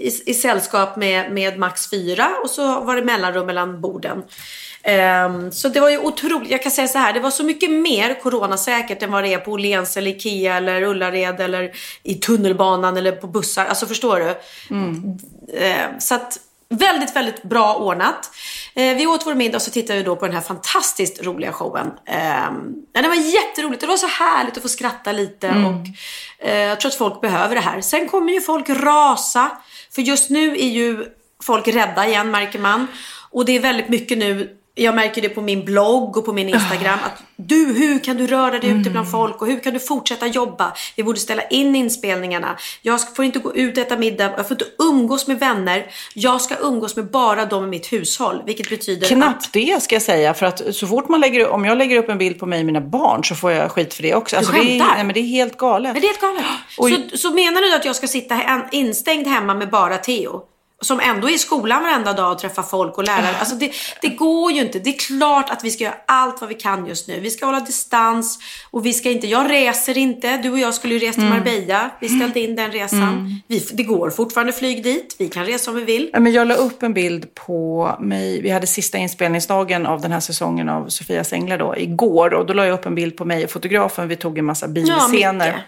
[0.07, 4.22] i, i sällskap med, med max fyra och så var det mellanrum mellan borden.
[4.83, 7.70] Ehm, så det var ju otroligt, jag kan säga så här, det var så mycket
[7.70, 11.72] mer coronasäkert än vad det är på Åhléns eller Ikea eller Ullared eller
[12.03, 13.66] i tunnelbanan eller på bussar.
[13.66, 14.35] Alltså förstår du?
[15.59, 18.31] Ehm, så att väldigt, väldigt bra ordnat.
[18.75, 21.53] Eh, vi åt vår middag och så tittade vi då på den här fantastiskt roliga
[21.53, 21.92] showen.
[22.05, 22.53] Eh,
[22.92, 23.81] det var jätteroligt.
[23.81, 25.87] Det var så härligt att få skratta lite och
[26.46, 27.81] eh, jag tror att folk behöver det här.
[27.81, 29.51] Sen kommer ju folk rasa.
[29.97, 31.07] För just nu är ju
[31.43, 32.87] folk rädda igen märker man.
[33.31, 36.49] Och det är väldigt mycket nu jag märker det på min blogg och på min
[36.49, 36.99] Instagram.
[37.05, 39.43] Att du, hur kan du röra dig ute bland folk?
[39.43, 40.73] Och hur kan du fortsätta jobba?
[40.97, 42.59] Vi borde ställa in inspelningarna.
[42.83, 44.33] Jag får inte gå ut och äta middag.
[44.37, 45.87] Jag får inte umgås med vänner.
[46.15, 48.43] Jag ska umgås med bara de i mitt hushåll.
[48.47, 49.09] Vilket betyder att...
[49.12, 50.35] Knappt det ska jag säga.
[50.35, 52.67] För att så fort man lägger om jag lägger upp en bild på mig och
[52.67, 54.37] mina barn så får jag skit för det också.
[54.37, 54.95] Alltså, det, är, skämtar?
[54.95, 55.93] nej, men det är helt galet.
[55.93, 56.45] Men det är helt galet.
[56.79, 58.41] Och- Så, så menar du att jag ska sitta
[58.73, 60.43] instängd hemma med bara Theo?
[60.83, 63.37] Som ändå är i skolan varenda dag och träffar folk och lärare.
[63.39, 64.79] Alltså det, det går ju inte.
[64.79, 67.21] Det är klart att vi ska göra allt vad vi kan just nu.
[67.21, 68.39] Vi ska hålla distans
[68.71, 70.37] och vi ska inte, jag reser inte.
[70.37, 71.33] Du och jag skulle ju resa Mm.
[71.33, 71.91] till Marbella.
[72.01, 73.41] Vi ställde in den resan.
[73.47, 75.17] Vi, det går fortfarande flyg dit.
[75.19, 76.11] Vi kan resa om vi vill.
[76.12, 78.43] Ja, Men jag la upp en bild på mig.
[78.43, 82.35] Vi hade sista inspelningsdagen av den här säsongen av Sofias Änglar då, igår.
[82.35, 84.09] Och då la jag upp en bild på mig och fotografen.
[84.09, 85.67] Vi tog en massa bilscener.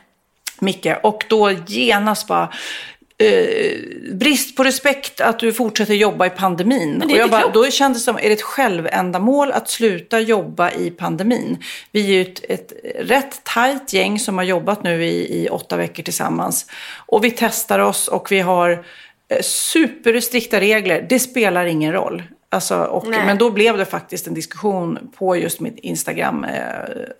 [0.60, 0.86] Micke.
[1.02, 2.48] Och då genast bara...
[3.20, 3.78] Eh,
[4.12, 6.98] brist på respekt att du fortsätter jobba i pandemin.
[6.98, 10.20] det är och jag bara, då kändes det som, är det ett självändamål att sluta
[10.20, 11.58] jobba i pandemin?
[11.92, 15.76] Vi är ju ett, ett rätt tajt gäng som har jobbat nu i, i åtta
[15.76, 16.66] veckor tillsammans.
[17.06, 18.84] Och vi testar oss och vi har
[19.28, 21.06] eh, superstrikta regler.
[21.08, 22.22] Det spelar ingen roll.
[22.50, 23.26] Alltså, och, Nej.
[23.26, 26.60] men då blev det faktiskt en diskussion på just mitt Instagram eh,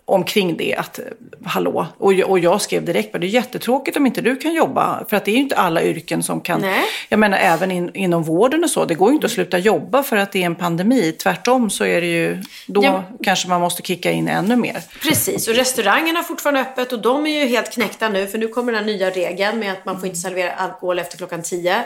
[0.05, 0.75] omkring det.
[0.75, 1.05] Att, eh,
[1.45, 4.55] hallå, och, jag- och jag skrev direkt, bara, det är jättetråkigt om inte du kan
[4.55, 5.05] jobba.
[5.09, 6.81] För att det är ju inte alla yrken som kan, Nej.
[7.09, 8.85] jag menar även in, inom vården och så.
[8.85, 11.13] Det går ju inte att sluta jobba för att det är en pandemi.
[11.13, 13.03] Tvärtom så är det ju, då Ja.
[13.23, 14.77] kanske man måste kicka in ännu mer.
[15.03, 18.49] Precis, och restaurangerna har fortfarande öppet och de är ju helt knäckta nu för nu
[18.49, 21.83] kommer den här nya regeln med att man får inte servera alkohol efter klockan 10.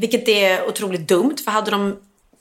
[0.00, 1.96] Vilket är otroligt dumt för hade de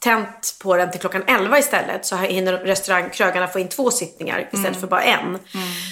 [0.06, 4.80] tänt på den till klockan 11 istället så hinner restaurangkrögarna få in två sittningar istället
[4.80, 5.40] för bara en.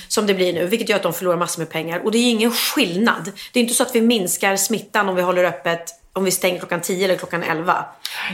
[0.07, 1.99] Som det blir nu, vilket gör att de förlorar massor med pengar.
[1.99, 3.31] Och det är ju ingen skillnad.
[3.53, 6.59] Det är inte så att vi minskar smittan om vi håller öppet om vi stänger
[6.59, 7.85] klockan 10 eller klockan 11.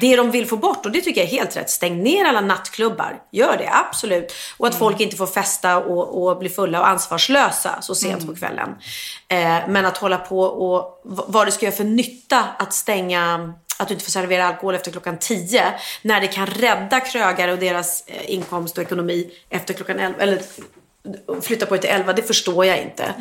[0.01, 2.41] Det de vill få bort, och det tycker jag är helt rätt, stäng ner alla
[2.41, 3.19] nattklubbar.
[3.31, 4.33] Gör det, absolut.
[4.57, 8.35] Och att folk inte får festa och, och bli fulla och ansvarslösa så sent på
[8.35, 8.69] kvällen.
[9.27, 13.87] Eh, men att hålla på och vad det ska göra för nytta att stänga att
[13.87, 18.03] du inte får servera alkohol efter klockan 10 när det kan rädda krögare och deras
[18.07, 20.19] eh, inkomst och ekonomi efter klockan 11.
[20.19, 20.41] Eller
[21.41, 23.13] flytta på det till 11, det förstår jag inte.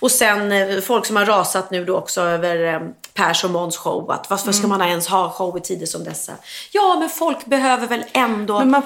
[0.00, 2.80] Och sen eh, folk som har rasat nu då också över eh,
[3.14, 4.10] Pers och Måns show.
[4.10, 6.32] Att varför ska man ens ha show i tider som dessa?
[6.72, 8.58] Ja, men folk behöver väl ändå...
[8.58, 8.82] Men man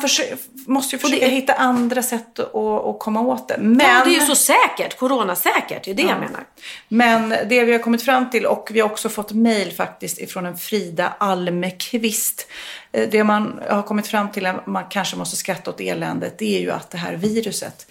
[0.66, 3.56] måste ju försöka det- hitta andra sätt att, att komma åt det.
[3.58, 3.86] Men...
[3.86, 4.98] Ja, det är ju så säkert.
[4.98, 5.84] Coronasäkert.
[5.84, 6.44] Det är det jag menar.
[6.88, 10.46] Men det vi har kommit fram till och vi har också fått mejl faktiskt ifrån
[10.46, 12.46] en Frida Almqvist.
[12.92, 16.56] Eh, det man har kommit fram till att man kanske måste skratta åt eländet det
[16.56, 17.86] är ju att det här viruset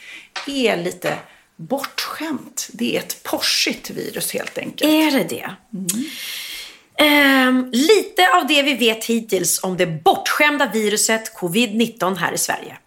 [0.48, 1.18] är lite
[1.56, 2.70] bortskämt.
[2.74, 4.92] Det är ett porsigt virus helt enkelt.
[4.92, 5.50] Är det det?
[6.98, 12.78] Ehm, lite av det vi vet hittills om det bortskämda viruset covid-19 här i Sverige.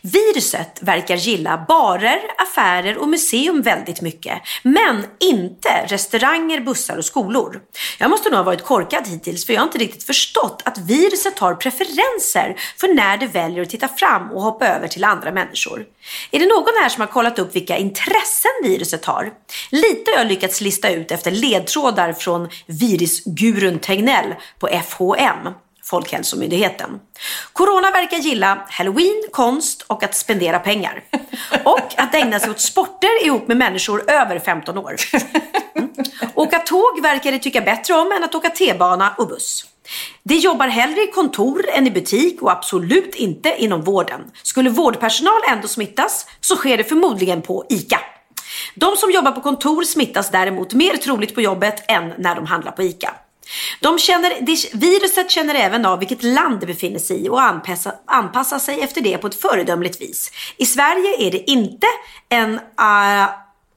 [0.00, 7.60] Viruset verkar gilla barer, affärer och museum väldigt mycket, men inte restauranger, bussar och skolor.
[7.98, 11.38] Jag måste nog ha varit korkad hittills för jag har inte riktigt förstått att viruset
[11.38, 15.84] har preferenser för när det väljer att titta fram och hoppa över till andra människor.
[16.30, 19.32] Är det någon här som har kollat upp vilka intressen viruset har?
[19.70, 25.54] Lite har jag lyckats lista ut efter ledtrådar från virusgurun Tegnell på FHM.
[25.84, 27.00] Folkhälsomyndigheten.
[27.52, 31.04] Corona verkar gilla halloween, konst och att spendera pengar.
[31.64, 34.96] Och att ägna sig åt sporter ihop med människor över 15 år.
[35.74, 35.90] Mm.
[36.34, 39.66] Åka tåg verkar det tycka bättre om än att åka T-bana och buss.
[40.22, 44.20] Det jobbar hellre i kontor än i butik och absolut inte inom vården.
[44.42, 48.00] Skulle vårdpersonal ändå smittas så sker det förmodligen på ICA.
[48.74, 52.72] De som jobbar på kontor smittas däremot mer troligt på jobbet än när de handlar
[52.72, 53.14] på ICA.
[53.80, 58.58] De känner, viruset känner även av vilket land det befinner sig i och anpassa, anpassar
[58.58, 60.30] sig efter det på ett föredömligt vis.
[60.56, 61.86] I Sverige är det inte
[62.28, 63.28] en uh,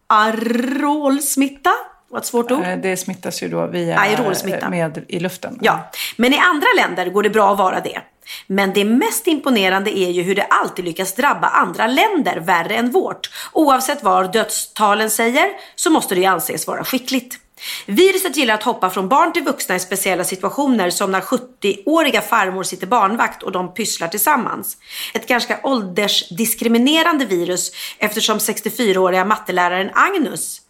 [0.07, 1.71] aerolsmitta.
[2.09, 2.63] Vad ett svårt ord.
[2.63, 4.69] Eh, det smittas ju då via Aerolsmitta.
[4.69, 5.59] med i luften.
[5.61, 8.01] Ja, men i andra länder går det bra att vara det.
[8.47, 12.91] Men det mest imponerande är ju hur det alltid lyckas drabba andra länder värre än
[12.91, 13.29] vårt.
[13.51, 17.39] Oavsett vad dödstalen säger så måste det ju anses vara skickligt.
[17.85, 22.63] Viruset gillar att hoppa från barn till vuxna i speciella situationer som när 70-åriga farmor
[22.63, 24.77] sitter barnvakt och de pysslar tillsammans.
[25.13, 30.61] Ett ganska åldersdiskriminerande virus eftersom 64-åriga matteläraren Agnus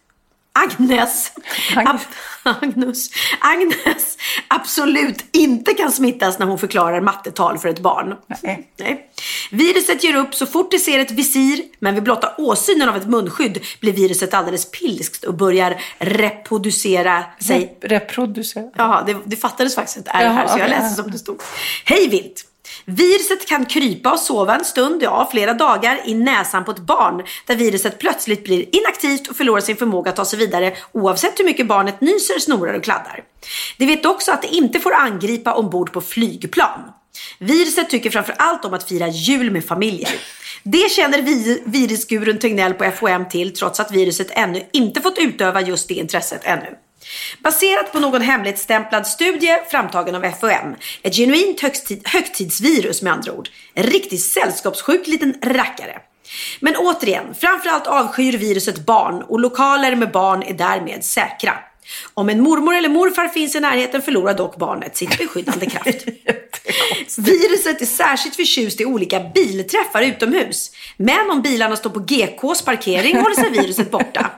[0.56, 1.32] Agnes,
[2.42, 3.10] Agnes.
[3.40, 8.14] Agnes absolut inte kan smittas när hon förklarar mattetal för ett barn.
[8.42, 8.70] Nej.
[8.76, 9.10] Nej.
[9.50, 13.06] Viruset ger upp så fort det ser ett visir, men vid blotta åsynen av ett
[13.06, 17.78] munskydd blir viruset alldeles pilskt och börjar reproducera sig.
[17.80, 18.70] Rep reproducera?
[18.76, 21.42] Ja, det, det fattades faktiskt inte är här, så jag läste som det stod.
[21.84, 22.44] Hej vilt!
[22.84, 27.24] Viruset kan krypa och sova en stund, ja flera dagar, i näsan på ett barn
[27.46, 31.44] där viruset plötsligt blir inaktivt och förlorar sin förmåga att ta sig vidare oavsett hur
[31.44, 33.24] mycket barnet nyser, snorar och kladdar.
[33.78, 36.80] Det vet också att det inte får angripa ombord på flygplan.
[37.38, 40.14] Viruset tycker framförallt om att fira jul med familjer.
[40.62, 45.60] Det känner vi, virusgurun Tegnell på FOM till trots att viruset ännu inte fått utöva
[45.60, 46.76] just det intresset ännu.
[47.38, 50.76] Baserat på någon hemligstämplad studie framtagen av FOM.
[51.02, 53.48] Ett genuint högtid, högtidsvirus med andra ord.
[53.74, 56.00] En riktigt sällskapssjuk liten rackare.
[56.60, 61.52] Men återigen, framförallt avskyr viruset barn och lokaler med barn är därmed säkra.
[62.14, 66.04] Om en mormor eller morfar finns i närheten förlorar dock barnet sin beskyddande kraft.
[67.18, 70.70] Viruset är särskilt förtjust i olika bilträffar utomhus.
[70.96, 74.30] Men om bilarna står på GKs parkering håller sig viruset borta.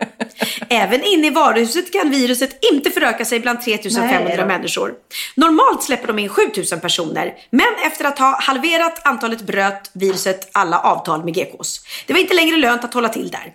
[0.68, 4.94] Även inne i varuhuset kan viruset inte föröka sig bland 3500 Nej, människor.
[5.34, 7.34] Normalt släpper de in 7000 personer.
[7.50, 11.80] Men efter att ha halverat antalet bröt viruset alla avtal med GKs.
[12.06, 13.52] Det var inte längre lönt att hålla till där.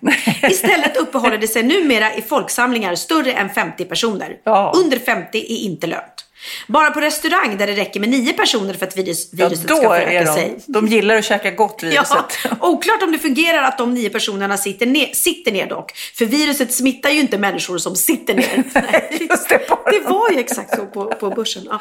[0.50, 4.36] Istället uppehåller det sig numera i folksamlingar större än 50 personer.
[4.44, 4.72] Ja.
[4.76, 6.23] Under 50 är inte lönt.
[6.66, 9.88] Bara på restaurang där det räcker med nio personer för att virus, viruset ja, ska
[9.88, 10.58] föröka de, sig.
[10.66, 12.18] De gillar att käka gott viruset.
[12.44, 15.92] Ja, oklart om det fungerar att de nio personerna sitter ner, sitter ner dock.
[16.14, 18.64] För viruset smittar ju inte människor som sitter ner.
[18.74, 21.66] Nej, just det, det var ju exakt så på, på börsen.
[21.70, 21.80] Ja.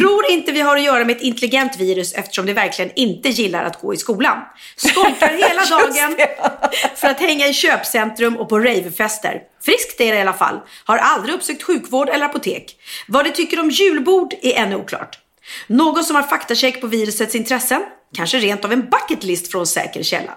[0.00, 3.64] Tror inte vi har att göra med ett intelligent virus eftersom det verkligen inte gillar
[3.64, 4.38] att gå i skolan.
[4.76, 6.16] Skolkar hela dagen
[6.96, 9.42] för att hänga i köpcentrum och på ravefester.
[9.60, 10.60] Friskt är det i alla fall.
[10.84, 12.76] Har aldrig uppsökt sjukvård eller apotek.
[13.08, 15.18] Vad de tycker om julbord är ännu oklart.
[15.66, 17.82] Någon som har faktacheck på virusets intressen?
[18.14, 20.34] Kanske rent av en bucketlist från säker källa.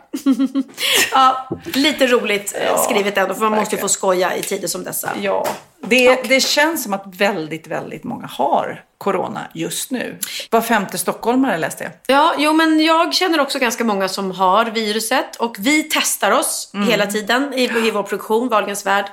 [1.11, 4.83] ja, lite roligt ja, skrivet ändå, för man måste ju få skoja i tider som
[4.83, 5.11] dessa.
[5.21, 5.47] Ja,
[5.83, 10.17] det, det känns som att väldigt, väldigt många har corona just nu.
[10.49, 11.93] Var femte stockholmare läste jag.
[12.07, 16.71] Ja, jo men jag känner också ganska många som har viruset och vi testar oss
[16.73, 16.87] mm.
[16.87, 19.05] hela tiden i, i vår produktion, Wahlgrens värld.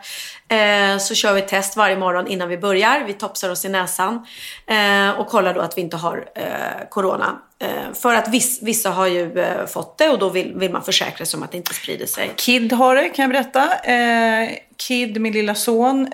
[0.48, 3.04] Eh, så kör vi test varje morgon innan vi börjar.
[3.06, 4.26] Vi topsar oss i näsan
[4.66, 7.38] eh, och kollar då att vi inte har eh, corona.
[7.60, 10.82] Eh, för att viss, vissa har ju eh, fått det och då vill, vill man
[10.84, 12.30] försäkra sig om att det inte sprider sig.
[12.36, 13.74] Kid har det kan jag berätta.
[13.78, 16.08] Eh, Kid, min lilla son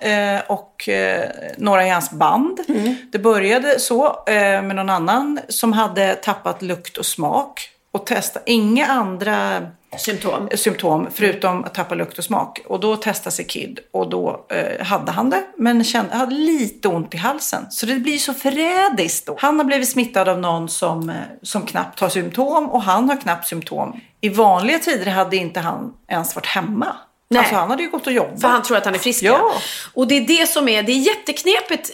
[0.47, 0.89] och
[1.57, 2.61] några i hans band.
[2.69, 2.97] Mm.
[3.13, 8.41] Det började så med någon annan som hade tappat lukt och smak och testa.
[8.47, 9.67] Inga andra
[9.99, 12.61] symptom, symptom förutom att tappa lukt och smak.
[12.67, 15.43] Och då testade sig Kid och då eh, hade han det.
[15.59, 17.67] Men kände, hade lite ont i halsen.
[17.71, 19.37] Så det blir så förrädiskt då.
[19.39, 23.17] Han har blivit smittad av någon som, eh, som knappt har symptom och han har
[23.17, 24.01] knappt symptom.
[24.21, 26.97] I vanliga tider hade inte han ens varit hemma.
[27.35, 27.41] Nej.
[27.41, 28.41] Alltså han hade ju gått och jobbat.
[28.41, 29.23] För han tror att han är frisk.
[29.23, 29.53] Ja.
[29.95, 31.91] Och det är det som är, det är jätteknepigt,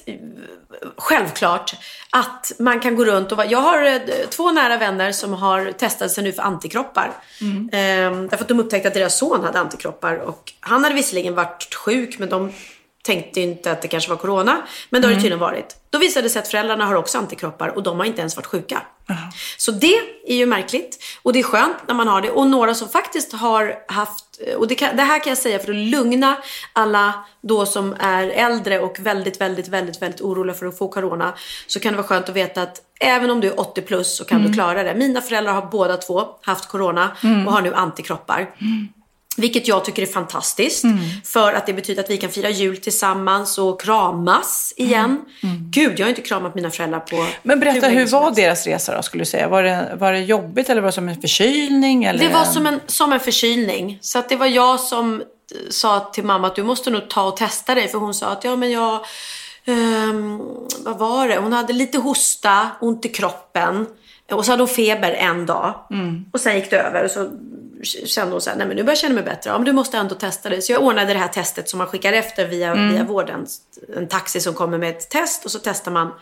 [0.96, 1.74] självklart,
[2.11, 4.00] att man kan gå runt och vara, jag har eh,
[4.31, 7.11] två nära vänner som har testat sig nu för antikroppar.
[7.72, 11.74] Ehm, därför att de upptäckte att deras son hade antikroppar och han hade visserligen varit
[11.74, 12.53] sjuk men de
[13.03, 14.62] tänkte inte att det kanske var corona.
[14.90, 15.76] Men det har det tydligen varit.
[15.90, 18.46] Då visade det sig att föräldrarna har också antikroppar och de har inte ens varit
[18.46, 18.83] sjuka.
[19.56, 19.94] Så det
[20.26, 20.98] är ju märkligt.
[21.22, 22.30] Och det är skönt när man har det.
[22.30, 24.24] Och några som faktiskt har haft,
[24.56, 26.36] och det, kan, det här kan jag säga för att lugna
[26.72, 31.34] alla då som är äldre och väldigt, väldigt, väldigt, väldigt oroliga för att få corona.
[31.66, 34.24] Så kan det vara skönt att veta att även om du är 80 plus så
[34.24, 34.94] kan du klara det.
[34.94, 38.50] Mina föräldrar har båda två haft corona och har nu antikroppar.
[39.40, 40.85] Vilket jag tycker är fantastiskt.
[41.24, 45.20] För att det betyder att vi kan fira jul tillsammans och kramas igen.
[45.70, 49.03] Gud, jag har inte kramat mina föräldrar på Men berätta, hur var deras resa då,
[49.03, 49.48] skulle du säga?
[49.48, 52.05] Var det, var det jobbigt eller var det som en förkylning?
[52.05, 52.20] Eller?
[52.20, 53.98] Det var som en, som en förkylning.
[54.00, 55.26] Så att det var jag som eh,
[55.70, 57.88] sa till mamma att du måste nog ta och testa dig.
[57.88, 59.00] För hon sa att ja men jag,
[59.64, 60.38] ehm,
[60.85, 61.37] vad var det?
[61.38, 63.87] Hon hade lite hosta, ont i kroppen.
[64.33, 65.74] Och så hade hon feber en dag.
[66.33, 67.05] Och sen gick det över.
[67.05, 67.31] Och så
[67.84, 69.50] kände hon så här, nej men nu börjar jag känna mig bättre.
[69.50, 70.62] Ja men du måste ändå testa dig.
[70.62, 73.46] Så jag ordnade det här testet som man skickar efter via, via vården.
[73.96, 76.12] En taxi som kommer med ett test och så testar man.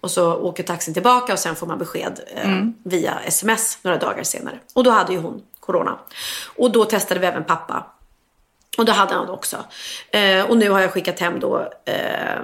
[0.00, 2.50] Och så åker taxin tillbaka och sen får man besked eh,
[2.84, 4.58] via sms några dagar senare.
[4.74, 5.98] Och då hade ju hon corona.
[6.56, 7.86] Och då testade vi även pappa.
[8.76, 9.56] Och då hade han också.
[10.10, 12.40] Eh, och nu har jag skickat hem då eh,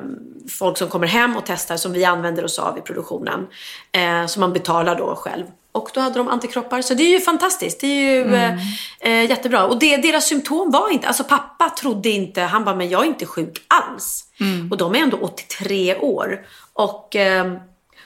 [0.59, 3.47] folk som kommer hem och testar som vi använder oss av i produktionen.
[3.93, 5.45] Eh, som man betalar då själv.
[5.73, 6.83] Och då hade de antikroppar.
[6.83, 7.81] Så det är ju fantastiskt.
[7.81, 8.59] Det är ju eh,
[9.01, 9.65] eh, jättebra.
[9.65, 13.07] Och det, deras symptom var inte, alltså pappa trodde inte, han bara, men jag är
[13.07, 14.25] inte sjuk alls.
[14.71, 16.47] Och de är ändå 83 år.
[16.73, 17.53] Och eh,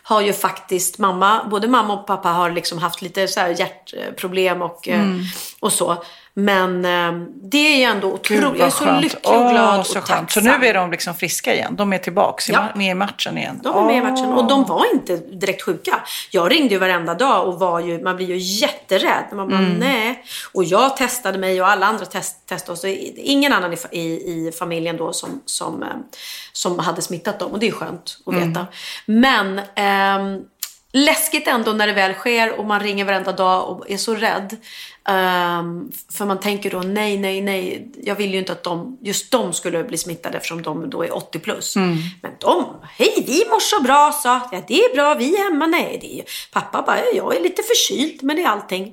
[0.03, 4.89] har ju faktiskt mamma, både mamma och pappa har liksom haft lite så hjärtproblem och,
[4.89, 5.07] eh,
[5.61, 6.05] och så.
[6.39, 9.93] Men eh, det är ju ändå otroligt, jag är så lycklig och glad och så
[9.95, 10.07] skönt.
[10.07, 10.43] tacksam.
[10.43, 11.77] Så nu är de liksom friska igen?
[11.77, 12.69] De är tillbaka, Ja.
[12.75, 13.61] med i matchen igen?
[13.63, 16.01] De var med i matchen och de var inte direkt sjuka.
[16.31, 19.25] Jag ringde ju varenda dag och var ju, man blir ju jätterädd.
[19.33, 20.25] Man bara, nej.
[20.55, 24.03] Och jag testade mig och alla andra test, testade och så ingen annan i, i,
[24.03, 25.89] i familjen då som, som, eh,
[26.53, 27.53] som hade smittat dem.
[27.53, 28.67] Och det är skönt att veta.
[29.07, 30.41] Men ehm,
[30.97, 34.57] läskigt ändå när det väl sker och man ringer varenda dag och är så rädd.
[35.09, 37.89] Ehm, för man tänker då nej, nej, nej.
[38.03, 41.17] Jag vill ju inte att de, just de skulle bli smittade eftersom de då är
[41.17, 41.77] 80 plus.
[42.23, 45.67] Men de, hej vi mår så bra sa ja, det är bra, vi är hemma.
[45.67, 48.93] Nej, det är, pappa bara, jag är lite förkyld men det är allting.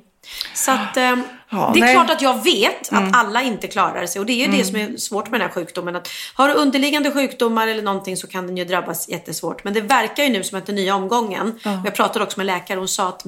[0.53, 1.93] Så att, ehm, Ja, det är nej.
[1.93, 4.75] klart att jag vet att alla inte klarar sig och det är ju det som
[4.75, 5.95] är svårt med den här sjukdomen.
[5.95, 9.63] Att har du underliggande sjukdomar eller någonting så kan den ju drabbas jättesvårt.
[9.63, 12.45] Men det verkar ju nu som att den nya omgången, och jag pratade också med
[12.45, 13.23] läkare och hon sa att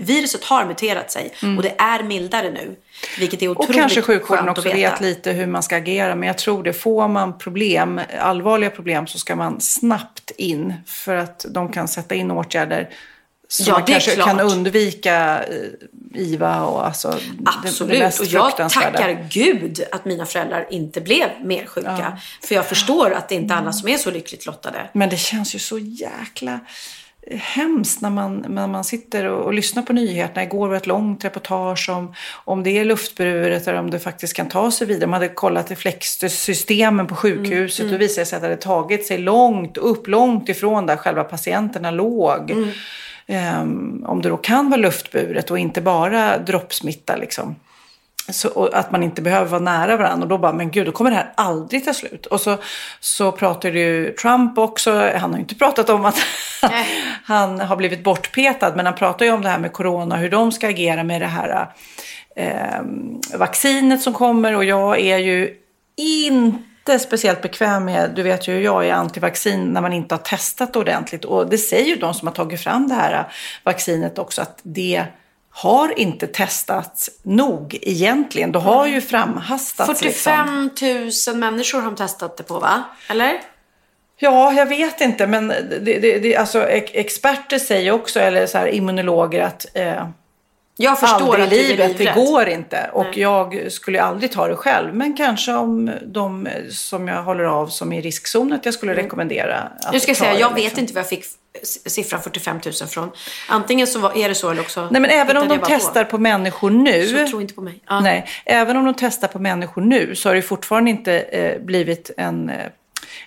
[0.00, 2.76] viruset har muterat sig och det är mildare nu.
[3.18, 6.14] Vilket är otroligt Och kanske sjukvården också vet lite hur man ska agera.
[6.14, 10.74] Men jag tror det, får man problem, allvarliga problem så ska man snabbt in.
[10.86, 12.88] För att de kan sätta in åtgärder
[13.48, 14.26] så Ja, man kanske klart.
[14.26, 20.04] kan undvika eh, IVA och alltså det, det Absolut, mest och jag tackar Gud att
[20.04, 22.18] mina föräldrar inte blev mer sjuka.
[22.42, 24.90] För jag förstår att det inte är alla som är så lyckligt lottade.
[24.92, 26.60] Men det känns ju så jäkla
[27.26, 30.42] eh, hemskt när man, när man sitter och, och lyssnar på nyheterna.
[30.42, 34.48] Igår var ett långt reportage om, om det är luftburet eller om det faktiskt kan
[34.48, 35.06] ta sig vidare.
[35.06, 39.06] Man hade kollat reflexsystemen på sjukhuset Mm, och det visade sig att det hade tagit
[39.06, 42.50] sig långt upp, långt ifrån där själva patienterna låg.
[42.50, 42.70] Mm.
[43.26, 47.56] Ehm, om det då kan vara luftburet och inte bara droppsmitta liksom.
[48.28, 50.22] Så, att man inte behöver vara nära varandra.
[50.22, 52.26] Och då bara, men gud, då kommer det här aldrig ta slut.
[52.26, 52.56] Och så,
[53.00, 56.18] så pratar ju Trump också, han har ju inte pratat om att
[57.24, 60.52] han har blivit bortpetad, men han pratar ju om det här med corona, hur de
[60.52, 61.68] ska agera med det här
[62.36, 62.82] eh,
[63.38, 64.56] vaccinet som kommer.
[64.56, 65.56] Och jag är ju
[65.96, 70.22] inte speciellt bekväm med, du vet ju hur jag är antivaccin när man inte har
[70.22, 71.24] testat ordentligt.
[71.24, 73.32] Och det säger ju de som har tagit fram det här
[73.64, 75.04] vaccinet också, att det
[75.50, 78.52] har inte testats nog egentligen.
[78.52, 80.02] Det har ju framhastats.
[80.02, 80.32] liksom.
[80.32, 80.70] 45
[81.28, 82.82] 000 människor har de testat det på va?
[83.08, 83.40] Eller?
[84.18, 88.58] Ja, jag vet inte, men det, det, det, alltså, ex- experter säger också, eller så
[88.58, 90.08] här, immunologer, att eh,
[90.76, 92.90] Jag förstår aldrig att är livet, det går inte.
[92.92, 94.94] Och jag skulle aldrig ta det själv.
[94.94, 98.94] Men kanske om de som jag håller av som är i riskzon, att jag skulle
[98.94, 100.80] rekommendera att Nu ska jag säga, det, jag vet liksom.
[100.80, 101.24] inte var jag fick
[101.86, 103.10] siffran 45 000 från.
[103.48, 105.66] Antingen så var, är det så eller också Nej, men även om de bara på.
[105.68, 107.06] testar på människor nu.
[107.06, 107.80] Så tro inte på mig.
[107.88, 108.00] Ja.
[108.00, 112.10] Nej, även om de testar på människor nu så har det fortfarande inte eh, blivit
[112.16, 112.56] en, eh,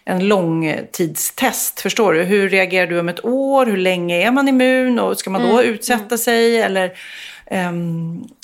[0.05, 1.81] en långtidstest.
[1.81, 2.23] Förstår du?
[2.23, 3.65] Hur reagerar du om ett år?
[3.65, 4.99] Hur länge är man immun?
[4.99, 6.62] Och ska man då Mm, utsätta sig?
[6.62, 6.91] Eller,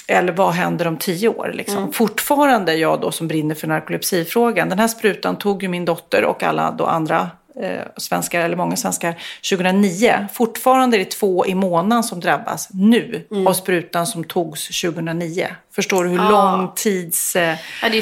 [0.07, 1.51] eller vad händer om tio år?
[1.53, 1.78] Liksom?
[1.78, 1.91] Mm.
[1.91, 4.69] Fortfarande jag då som brinner för narkolepsifrågan.
[4.69, 7.30] Den här sprutan tog ju min dotter och alla då andra
[7.97, 9.16] svenskar, eller många svenskar,
[9.49, 10.28] 2009.
[10.34, 13.47] Fortfarande är det två i månaden som drabbas nu Mm.
[13.47, 15.47] av sprutan som togs 2009.
[15.76, 16.30] Förstår du hur Ja.
[16.30, 17.36] lång tids...
[17.36, 17.97] Eh, Ja, det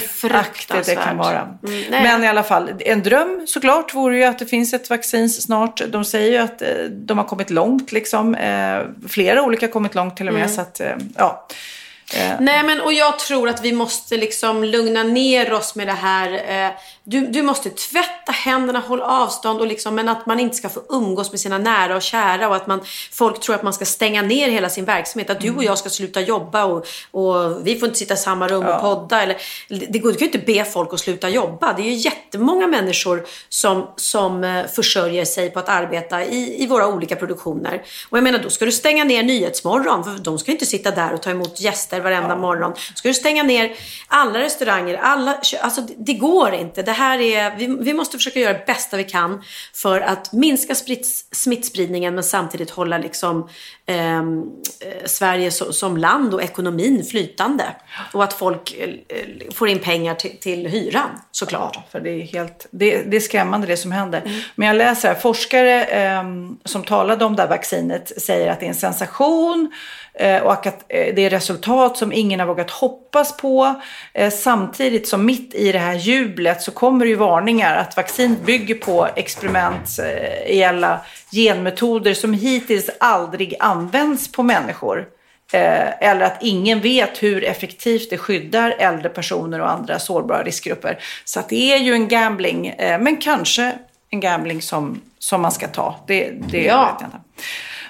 [0.85, 1.41] det kan vara.
[1.67, 1.83] Mm.
[2.03, 5.81] Men i alla fall, en dröm såklart vore ju att det finns ett vaccin snart.
[5.87, 8.35] De säger ju att eh, de har kommit långt, liksom.
[8.35, 8.79] Eh,
[9.09, 10.43] flera olika har kommit långt till och med.
[10.43, 10.55] Mm.
[10.55, 11.47] Så att, eh, ja.
[12.39, 16.31] Nej, men och jag tror att vi måste liksom lugna ner oss med det här.
[17.03, 20.81] Du, du måste tvätta händerna, hålla avstånd och liksom, men att man inte ska få
[20.89, 22.81] umgås med sina nära och kära och att man,
[23.11, 25.29] folk tror att man ska stänga ner hela sin verksamhet.
[25.29, 28.47] Att du och jag ska sluta jobba och, och vi får inte sitta i samma
[28.47, 29.21] rum och podda.
[29.21, 29.37] Eller,
[29.67, 31.73] det går, du kan ju inte be folk att sluta jobba.
[31.73, 36.67] Det är ju jättemånga människor som, som eh, försörjer sig på att arbeta i, i
[36.67, 37.81] våra olika produktioner.
[38.09, 41.13] Och jag menar, då ska du stänga ner Nyhetsmorgon, för de ska inte sitta där
[41.13, 42.73] och ta emot gäster varenda morgon.
[42.95, 43.71] Ska du stänga ner
[44.07, 46.90] alla restauranger, alla, alltså det, det går inte.
[46.91, 50.75] Det här är, vi, vi måste försöka göra det bästa vi kan för att minska
[50.75, 53.49] sprits, smittspridningen men samtidigt hålla liksom,
[53.85, 54.43] ehm,
[54.79, 57.63] eh, Sverige så, som land och ekonomin flytande.
[58.13, 61.75] Och att folk eh, eh, får in pengar till, till hyran såklart.
[61.75, 64.45] Ja, för det är, helt, det, det är skrämmande det som händer.
[64.55, 68.65] Men jag läser här, forskare ehm, som talade om det här vaccinet säger att det
[68.65, 69.71] är en sensation
[70.13, 73.81] eh, och att eh, det är resultat som ingen har vågat hoppas på.
[74.13, 78.75] Eh, samtidigt som mitt i det här jublet så kommer ju varningar att vaccin bygger
[78.75, 80.99] på experimentella
[81.31, 85.05] genmetoder som hittills aldrig används på människor.
[85.53, 90.99] Eh, eller att ingen vet hur effektivt det skyddar äldre personer och andra sårbara riskgrupper.
[91.25, 93.73] Så att det är ju en gambling, eh, men kanske
[94.09, 95.95] en gambling som, som man ska ta.
[96.07, 96.91] Det, det Ja.
[96.93, 97.17] vet jag inte.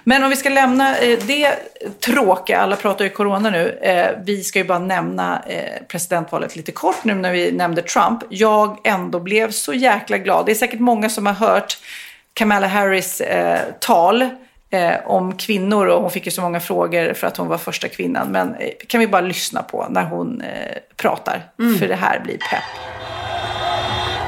[0.04, 1.56] Men om vi ska lämna eh, det
[2.00, 3.70] tråkiga, alla pratar ju corona nu.
[3.70, 8.24] Eh, vi ska ju bara nämna eh, presidentvalet lite kort nu när vi nämnde Trump.
[8.30, 10.46] Jag ändå blev så jäkla glad.
[10.46, 11.78] Det är säkert många som har hört
[12.34, 13.22] Kamala Harris
[13.80, 14.30] tal
[15.06, 18.28] om kvinnor och hon fick ju så många frågor för att hon var första kvinnan.
[18.28, 18.56] Men
[18.88, 20.44] kan vi bara lyssna på när hon
[20.98, 21.44] pratar?
[21.80, 22.64] För det här blir pepp.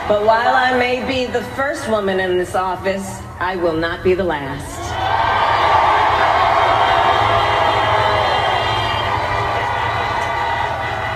[0.06, 4.14] But while I may be the first woman in this office, I will not be
[4.14, 4.82] the last.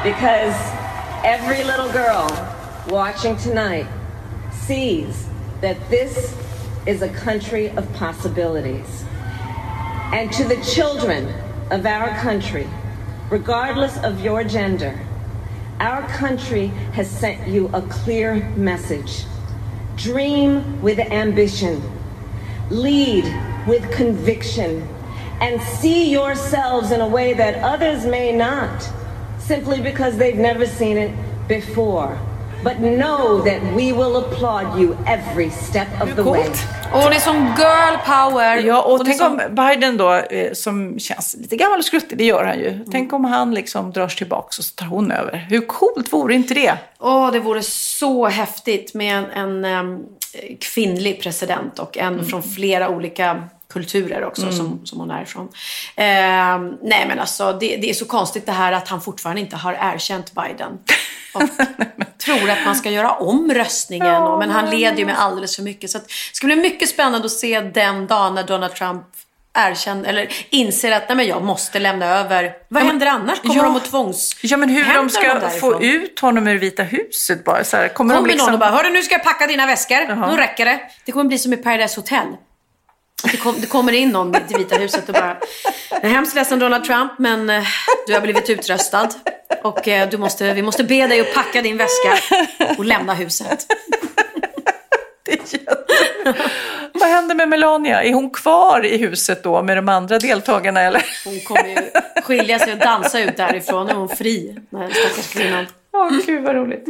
[0.03, 0.55] Because
[1.25, 2.27] every little girl
[2.87, 3.87] watching tonight
[4.53, 5.27] sees
[5.59, 6.33] that this
[6.85, 9.03] is a country of possibilities.
[10.13, 11.27] And to the children
[11.71, 12.69] of our country,
[13.29, 14.97] regardless of your gender,
[15.79, 19.25] our country has sent you a clear message.
[19.95, 21.81] Dream with ambition,
[22.69, 23.25] lead
[23.67, 24.87] with conviction,
[25.39, 28.89] and see yourselves in a way that others may not,
[29.37, 31.15] simply because they've never seen it
[31.47, 32.19] before.
[32.63, 36.39] But know that we will applaud you every step of the way.
[36.93, 38.57] Och det är som girl power.
[38.57, 42.17] Ja, och är tänk som- om Biden då, eh, som känns lite gammal och skruttig,
[42.17, 42.85] det gör han ju.
[42.91, 45.37] Tänk om han liksom dras tillbaka och så tar hon över.
[45.49, 46.77] Hur coolt vore inte det?
[46.99, 49.99] Åh, det vore så häftigt med en, en em,
[50.61, 53.43] kvinnlig president och en från flera olika
[53.73, 55.47] kulturer också som, som hon är ifrån.
[55.95, 59.55] Ehm, nej men alltså det, det är så konstigt det här att han fortfarande inte
[59.55, 60.71] har erkänt Biden.
[61.33, 61.41] Och
[62.17, 64.23] tror att man ska göra om röstningen.
[64.23, 65.89] Och, men han leder ju med alldeles för mycket.
[65.89, 69.03] Så det ska bli mycket spännande att se den dagen när Donald Trump
[69.57, 72.53] erkänner, eller inser att nej men jag måste lämna över.
[72.69, 73.41] Vad händer annars?
[73.41, 73.63] Kommer ja.
[73.63, 74.35] de att tvångs...
[74.41, 77.63] Ja, men hur de ska få ut honom ur Vita huset bara.
[77.63, 78.45] Så här, kommer Kommer de liksom...
[78.45, 80.29] någon och bara, hörru nu ska jag packa dina väskor.
[80.31, 80.79] Nu räcker det.
[81.05, 82.27] Det kommer bli som i Paradise Hotel.
[83.23, 85.37] Det, kom, det kommer in någon till Vita huset och bara,
[85.91, 87.63] jag är hemskt ledsen Donald Trump men eh,
[88.07, 89.09] du har blivit utröstad.
[89.63, 92.17] Och eh, du måste, vi måste be dig att packa din väska
[92.77, 93.65] och lämna huset.
[95.25, 95.75] Det är jätte-
[96.93, 98.03] Vad händer med Melania?
[98.03, 101.05] Är hon kvar i huset då med de andra deltagarna eller?
[101.25, 101.77] Hon kommer ju
[102.23, 103.85] skilja sig och dansa ut därifrån.
[103.85, 105.65] Nu är hon fri, den här stackars kvinnan.
[105.93, 106.85] Åh gud vad roligt.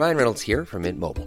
[0.00, 1.26] Ryan Reynolds here from Mint Mobile.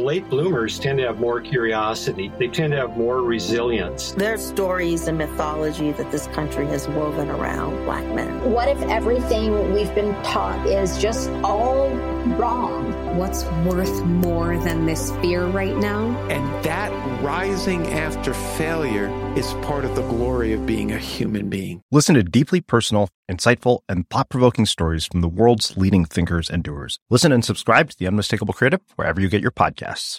[0.00, 2.32] Late bloomers tend to have more curiosity.
[2.38, 4.12] They tend to have more resilience.
[4.12, 8.50] There's stories and mythology that this country has woven around black men.
[8.50, 11.90] What if everything we've been taught is just all
[12.38, 13.18] wrong?
[13.18, 16.06] What's worth more than this fear right now?
[16.28, 16.90] And that
[17.22, 21.82] rising after failure is part of the glory of being a human being.
[21.90, 26.62] Listen to deeply personal, insightful, and thought provoking stories from the world's leading thinkers and
[26.62, 26.98] doers.
[27.10, 29.50] Listen and subscribe to The Unmistakable Creative wherever you get your
[29.90, 30.18] podcasts.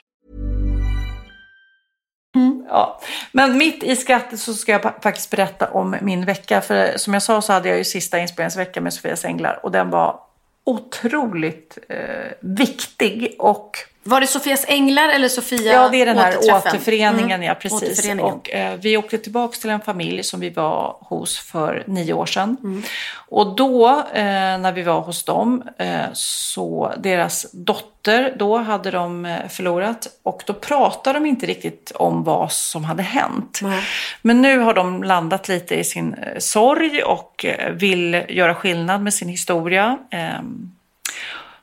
[2.35, 2.99] Mm, ja.
[3.31, 6.61] Men mitt i skrattet så ska jag faktiskt berätta om min vecka.
[6.61, 9.89] För som jag sa så hade jag ju sista inspelningsveckan med Sofias Änglar och den
[9.89, 10.19] var
[10.63, 16.37] otroligt eh, viktig och var det Sofias Änglar eller Sofia Ja, det är den här
[16.37, 17.43] återföreningen, Mm.
[17.43, 17.83] ja precis.
[17.83, 18.33] Återföreningen.
[18.33, 22.25] Och, eh, vi åkte tillbaka till en familj som vi var hos för nio år
[22.25, 22.57] sedan.
[22.63, 22.83] Mm.
[23.29, 24.23] Och då, eh,
[24.57, 30.07] när vi var hos dem, eh, så deras dotter, då hade de eh, förlorat.
[30.23, 33.59] Och då pratade de inte riktigt om vad som hade hänt.
[33.61, 33.83] Nej.
[34.21, 39.01] Men nu har de landat lite i sin eh, sorg och eh, vill göra skillnad
[39.01, 39.97] med sin historia.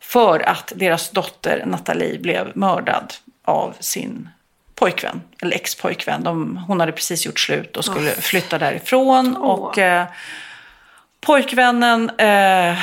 [0.09, 4.29] För att deras dotter Nathalie blev mördad av sin
[4.75, 6.23] pojkvän, eller ex-pojkvän.
[6.23, 9.37] De, hon hade precis gjort slut och skulle flytta därifrån.
[9.37, 9.51] Åh.
[9.51, 10.07] Och eh,
[11.21, 12.79] pojkvännen eh,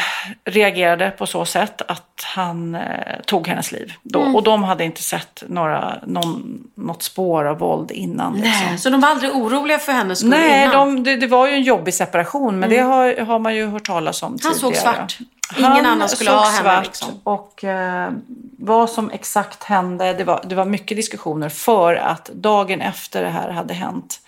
[0.45, 2.81] reagerade på så sätt att han eh,
[3.25, 3.93] tog hennes liv.
[4.03, 4.21] Då.
[4.21, 4.35] Mm.
[4.35, 8.33] Och de hade inte sett några, någon, något spår av våld innan.
[8.33, 8.51] liksom.
[8.69, 10.95] Nej, så de var aldrig oroliga för hennes skull Nej, innan?
[10.95, 13.85] de, det, det var ju en jobbig separation, men det har, har man ju hört
[13.85, 14.59] talas om Han tidigare.
[14.59, 15.17] såg svart.
[15.57, 17.09] Ingen annan skulle såg ha henne, svart liksom.
[17.23, 18.11] Och eh,
[18.59, 23.29] vad som exakt hände, det var, det var mycket diskussioner för att dagen efter det
[23.29, 24.19] här hade hänt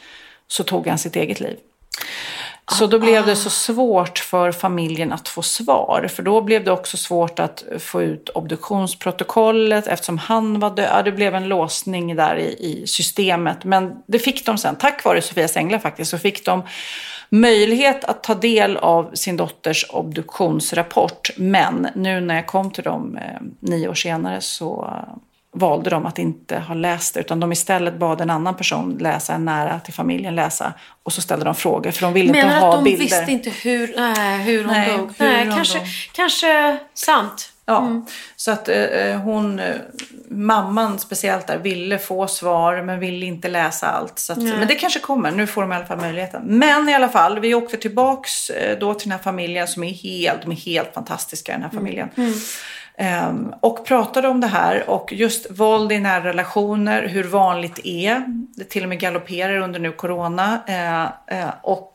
[0.47, 1.57] så tog han sitt eget liv.
[2.71, 6.07] Så då blev det så svårt för familjen att få svar.
[6.13, 11.05] För då blev det också svårt att få ut obduktionsprotokollet eftersom han var död.
[11.05, 13.63] Det blev en låsning där i, i systemet.
[13.63, 16.63] Men det fick de sen, tack vare Sofias Änglar faktiskt, så fick de
[17.29, 21.29] möjlighet att ta del av sin dotters obduktionsrapport.
[21.37, 24.93] Men nu när jag kom till dem eh, nio år senare så
[25.59, 27.19] valde de att inte ha läst det.
[27.19, 30.73] Utan de istället bad en annan person läsa, en nära till familjen läsa.
[31.03, 32.99] Och så ställde de frågor för de ville inte Menar ha att de bilder.
[32.99, 35.13] visste inte hur, nej, hur hon Nej, dog?
[35.17, 35.87] hur nej, hon kanske, dog.
[36.11, 37.51] kanske sant.
[37.69, 38.05] Ja,
[38.35, 39.75] så att eh, hon, eh,
[40.29, 44.19] mamman speciellt där, ville få svar men ville inte läsa allt.
[44.19, 46.41] Så att, men det kanske kommer, nu får de i alla fall möjligheten.
[46.45, 49.93] Men i alla fall, vi åkte tillbaks eh, då till den här familjen som är
[49.93, 52.09] helt, de är helt fantastiska den här familjen.
[52.15, 52.33] Ehm,
[53.59, 58.23] och pratade om det här och just våld i nära relationer, hur vanligt det är.
[58.55, 60.61] Det till och med galopperar under nu corona.
[60.67, 61.91] Eh, eh, och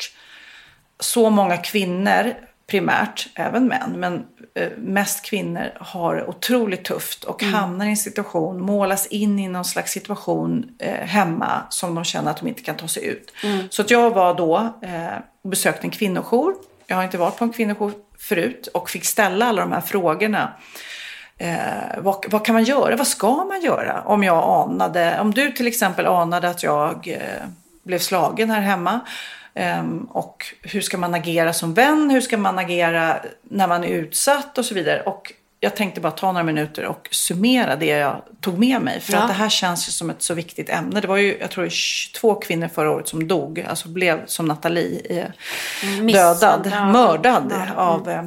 [1.01, 2.35] så många kvinnor
[2.67, 4.25] primärt, även män, men
[4.55, 9.65] eh, mest kvinnor har otroligt tufft och hamnar i en situation, målas in i någon
[9.65, 13.33] slags situation eh, hemma som de känner att de inte kan ta sig ut.
[13.71, 16.55] Så att jag var då eh, och besökte en kvinnojour.
[16.93, 20.53] Jag har inte varit på en kvinnojour förut och fick ställa alla de här frågorna.
[21.39, 22.97] Eh, vad, vad kan man göra?
[22.97, 24.03] Vad ska man göra?
[24.03, 27.49] Om jag anade, om du till exempel anade att jag eh,
[27.83, 29.01] blev slagen här hemma.
[29.55, 32.11] Eh, och hur ska man agera som vän?
[32.11, 35.03] Hur ska man agera när man är utsatt och så vidare.
[35.03, 35.33] Och
[35.65, 39.01] jag tänkte bara ta några minuter och summera det jag tog med mig.
[39.01, 39.19] För Ja.
[39.19, 41.01] att det här känns ju som ett så viktigt ämne.
[41.01, 43.65] Det var ju, jag tror, 22 kvinnor förra året som dog.
[43.69, 45.27] Alltså blev som Nathalie eh,
[46.13, 46.93] dödad, ja.
[46.93, 47.83] mördad Ja.
[47.83, 48.25] av eh,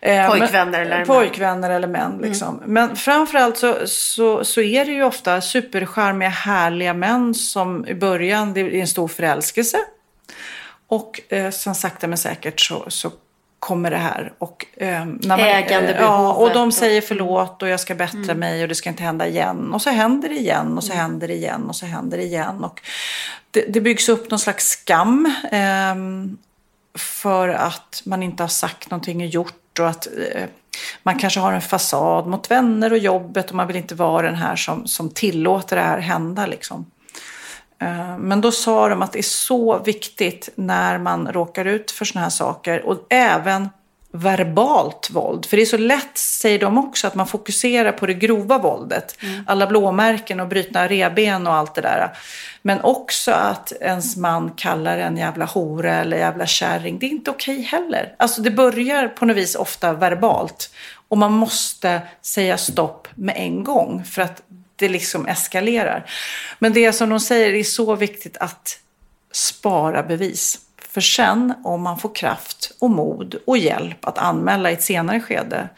[0.00, 1.06] eh, Pojkvänner eller män.
[1.06, 2.12] Pojkvänner eller män.
[2.12, 2.24] Mm.
[2.24, 2.62] Liksom.
[2.66, 8.52] Men framförallt så, så, så är det ju ofta supercharmiga, härliga män som i början,
[8.54, 9.78] det är en stor förälskelse.
[10.88, 13.10] Och eh, sen sakta men säkert så, så
[13.62, 14.32] kommer det här.
[14.38, 18.38] Och, eh, när man, Ägandebehovet ja, och de säger förlåt och jag ska bättra Mm.
[18.38, 19.72] mig och det ska inte hända igen.
[19.74, 22.64] Och så händer det igen och så händer det igen och så händer det igen.
[22.64, 22.80] Och
[23.50, 25.34] det, det byggs upp någon slags skam.
[25.50, 26.38] ehm,
[26.94, 30.44] för att man inte har sagt någonting och gjort och att eh,
[31.02, 34.36] man kanske har en fasad mot vänner och jobbet och man vill inte vara den
[34.36, 36.46] här som, som tillåter det här hända.
[36.46, 36.86] Liksom.
[37.82, 42.04] Eh, Men då sa de att det är så viktigt när man råkar ut för
[42.04, 43.68] såna här saker och även
[44.14, 45.46] verbalt våld.
[45.46, 49.18] För det är så lätt, säger de också, att man fokuserar på det grova våldet.
[49.46, 52.10] Alla blåmärken och brutna reben och allt det där.
[52.62, 56.98] Men också att ens man kallar en jävla hora eller jävla kärring.
[56.98, 58.14] Det är inte okej heller.
[58.18, 60.70] Alltså det börjar på något vis ofta verbalt.
[61.08, 64.42] Och man måste säga stopp med en gång för att
[64.82, 66.10] det liksom eskalerar.
[66.58, 68.78] Men det som de säger är så viktigt att
[69.32, 70.58] spara bevis.
[70.88, 75.20] För sen om man får kraft och mod och hjälp att anmäla i ett senare
[75.20, 75.68] skede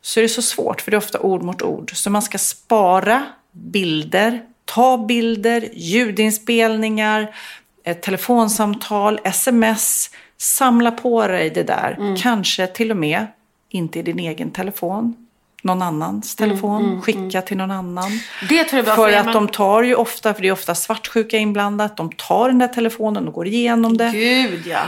[0.00, 1.92] så är det så svårt för det är ofta ord mot ord.
[1.94, 7.34] Så man ska spara bilder, ta bilder, ljudinspelningar,
[7.84, 10.10] ett telefonsamtal, sms.
[10.36, 11.96] Samla på dig det där.
[11.98, 12.16] Mm.
[12.16, 13.26] Kanske till och med
[13.68, 15.19] inte i din egen telefon.
[15.62, 16.84] Någon annans telefon.
[16.84, 18.10] mm, Skicka till någon annan.
[18.48, 20.52] Det tror jag bra, För för att man- de tar ju ofta, för det är
[20.52, 21.96] ofta svartsjuka inblandat.
[21.96, 24.10] De tar den där telefonen och går igenom det.
[24.12, 24.80] Gud ja.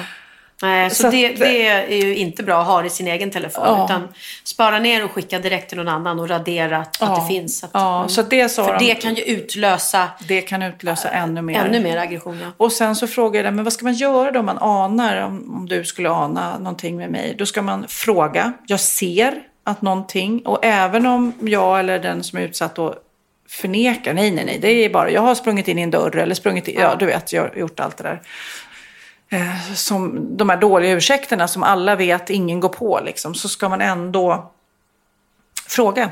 [0.62, 3.31] Nej, så, Så att- det, det är ju inte bra att ha i sin egen
[3.31, 3.64] telefon.
[3.66, 3.85] Ja.
[3.85, 4.09] Utan
[4.45, 7.07] spara ner och skicka direkt till någon annan och radera att, Ja.
[7.07, 7.64] att det finns.
[7.64, 8.09] Att, Ja, mm.
[8.09, 11.64] så det sa För de- det kan ju utlösa Det kan utlösa ännu mer.
[11.64, 12.39] ännu mer aggression.
[12.43, 12.47] Ja.
[12.57, 15.55] Och sen så frågade jag, men vad ska man göra då om man anar, om,
[15.57, 17.35] om du skulle ana någonting med mig?
[17.39, 18.53] Då ska man fråga.
[18.66, 19.35] Jag ser
[19.65, 22.95] att någonting, och även om jag eller den som är utsatt då
[23.49, 26.35] förnekar, nej, nej, nej, det är bara, jag har sprungit in i en dörr eller
[26.35, 28.23] sprungit in, ja, du vet, jag har gjort allt det där.
[29.29, 33.69] Eh, som de här dåliga ursäkterna som alla vet ingen går på, liksom, så ska
[33.69, 34.53] man ändå
[35.67, 36.11] fråga.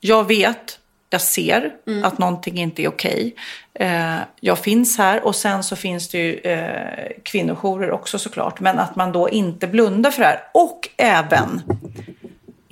[0.00, 0.78] Jag vet,
[1.10, 1.74] jag ser
[2.04, 3.34] att någonting inte är okej.
[3.74, 8.60] Eh, jag finns här och sen så finns det ju eh, kvinnojourer också såklart.
[8.60, 10.40] Men att man då inte blundar för det här.
[10.54, 11.62] Och även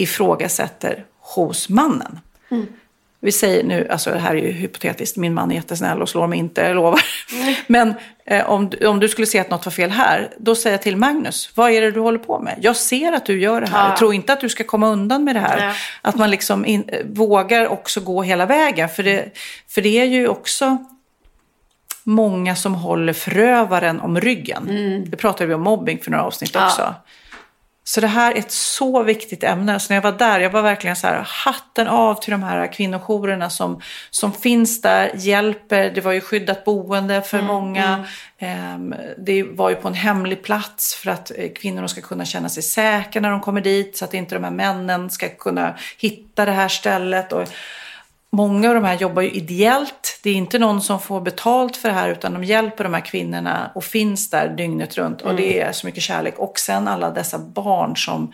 [0.03, 2.21] ifrågasätter hos mannen.
[3.23, 6.27] Vi säger nu, alltså det här är ju hypotetiskt, min man är jättesnäll och slår
[6.27, 7.01] mig inte, jag lovar.
[7.67, 7.95] Men
[8.25, 10.97] eh, om, om du skulle se att något var fel här, då säger jag till
[10.97, 12.59] Magnus, vad är det du håller på med?
[12.63, 13.97] Jag ser att du gör det här, Ja.
[13.97, 15.67] tror inte att du ska komma undan med det här.
[15.67, 15.73] Ja.
[16.03, 19.37] Att man liksom in, eh, vågar också gå hela vägen, för det,
[19.69, 20.77] för det är ju också
[22.03, 24.67] många som håller förövaren om ryggen.
[25.11, 26.67] Det pratade vi om mobbing för några avsnitt Ja.
[26.67, 26.95] också.
[27.91, 29.81] Så det här är ett så viktigt ämne.
[29.81, 32.73] Så när jag var där, jag var verkligen så här, hatten av till de här
[32.73, 33.81] kvinnojourerna som,
[34.11, 35.91] som finns där, hjälper.
[35.91, 38.07] Det var ju skyddat boende för många.
[38.39, 42.49] Ehm, det var ju på en hemlig plats för att eh, kvinnorna ska kunna känna
[42.49, 43.97] sig säkra när de kommer dit.
[43.97, 47.33] Så att inte de här männen ska kunna hitta det här stället.
[47.33, 47.49] Och
[48.33, 50.21] Många av de här jobbar ju ideellt.
[50.23, 53.01] Det är inte någon som får betalt för det här utan de hjälper de här
[53.01, 55.23] kvinnorna och finns där dygnet runt.
[55.23, 56.39] Och det är så mycket kärlek.
[56.39, 58.33] Och sen alla dessa barn som,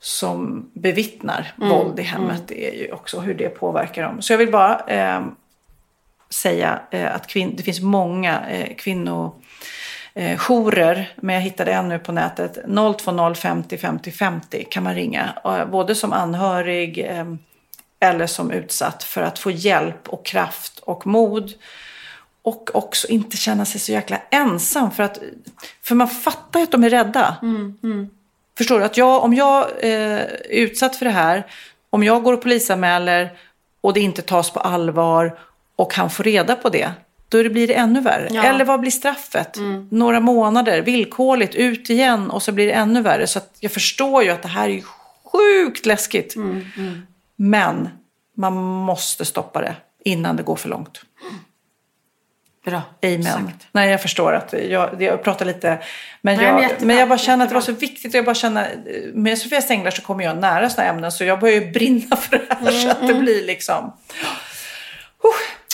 [0.00, 2.42] som bevittnar våld i hemmet.
[2.46, 4.22] Det är ju också hur det påverkar dem.
[4.22, 5.20] Så jag vill bara eh,
[6.30, 9.32] säga eh, att kvin- det finns många eh, kvinnor
[10.14, 12.58] eh, jourer, men jag hittade en nu på nätet.
[13.04, 15.34] 020 50 50 50 kan man ringa.
[15.44, 17.24] Eh, både som anhörig eh,
[18.04, 21.52] eller som utsatt för att få hjälp och kraft och mod.
[22.42, 24.90] Och också inte känna sig så jäkla ensam.
[24.90, 25.18] För, att,
[25.82, 27.36] för man fattar ju att de är rädda.
[28.58, 28.84] Förstår du?
[28.84, 31.46] Att jag, om jag eh, är utsatt för det här,
[31.90, 33.32] om jag går och polisanmäler
[33.80, 35.38] och det inte tas på allvar
[35.76, 36.90] och han får reda på det,
[37.28, 38.28] då blir det ännu värre.
[38.30, 38.42] Ja.
[38.42, 39.56] Eller vad blir straffet?
[39.90, 43.26] Några månader, villkorligt, ut igen och så blir det ännu värre.
[43.26, 44.82] Så jag förstår ju att det här är ju
[45.24, 46.34] sjukt läskigt.
[47.36, 47.88] Men
[48.36, 51.00] man måste stoppa det innan det går för långt.
[52.64, 52.82] Bra.
[53.02, 53.22] Amen.
[53.22, 53.66] sagt.
[53.72, 55.78] Nej, jag förstår att jag, jag pratar lite.
[56.20, 58.14] Men, Nej, jag, men jag bara känner att det var så viktigt.
[58.14, 58.76] Jag bara känner,
[59.14, 61.12] med Sofias änglar så kommer jag nära sådana ämnen.
[61.12, 62.70] Så jag börjar ju brinna för det här.
[62.70, 63.14] Så att Mm.
[63.14, 63.92] det blir liksom.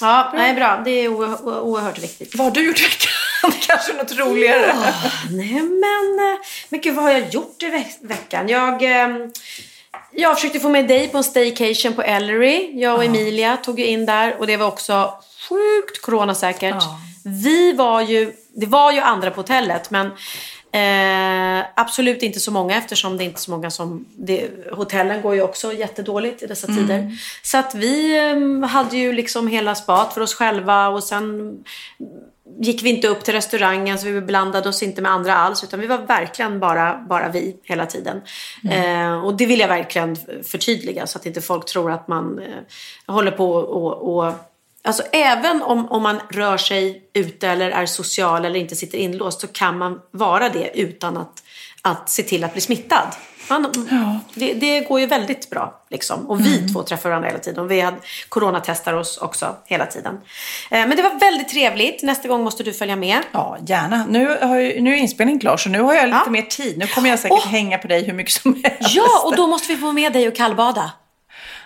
[0.01, 0.83] Ja, nej, bra.
[0.85, 2.35] Det är oer- oer- oerhört viktigt.
[2.35, 3.61] Vad har du gjort i veckan?
[3.67, 4.75] Kanske något roligare?
[5.31, 6.33] Nej, men...
[6.33, 6.39] eh,
[6.69, 8.49] Men gud, vad har jag gjort i veck- veckan?
[8.49, 8.83] Jag...
[8.83, 9.33] ehm,
[10.13, 12.81] Jag försökte få med dig på en staycation på Ellery.
[12.81, 15.15] Jag och Emilia tog ju in där och det var också
[15.49, 16.85] sjukt coronasäkert.
[17.25, 20.07] Vi var ju, det var ju andra på hotellet men
[20.73, 24.07] eh, absolut inte så många eftersom det är inte så många som...
[24.17, 27.19] Det, hotellen går ju också jättedåligt i dessa tider.
[27.43, 31.53] Så att vi eh, hade ju liksom hela spat för oss själva och sen
[32.59, 35.81] gick vi inte upp till restaurangen så vi blandade oss inte med andra alls utan
[35.81, 38.21] vi var verkligen bara, bara vi hela tiden.
[38.71, 43.15] Eh, och det vill jag verkligen förtydliga så att inte folk tror att man eh,
[43.15, 44.35] håller på och, och
[44.83, 49.41] Alltså även om, om man rör sig ute eller är social eller inte sitter inlåst
[49.41, 51.43] så kan man vara det utan att,
[51.83, 53.09] att se till att bli smittad.
[53.51, 55.83] Man, det, det går ju väldigt bra.
[55.91, 56.31] Liksom.
[56.31, 57.65] Och vi två träffar varandra hela tiden.
[57.65, 57.97] Och vi hade
[58.29, 60.15] coronatestar oss också hela tiden.
[60.71, 62.03] Eh, men det var väldigt trevligt.
[62.03, 63.19] Nästa gång måste du följa med.
[63.33, 64.07] Ja, gärna.
[64.09, 66.31] Nu, har ju, nu är inspelningen klar så nu har jag lite Ja.
[66.31, 66.79] mer tid.
[66.79, 67.49] Nu kommer jag säkert Åh.
[67.51, 68.95] hänga på dig hur mycket som helst.
[68.95, 70.91] Ja, och då måste vi få med dig och kallbada.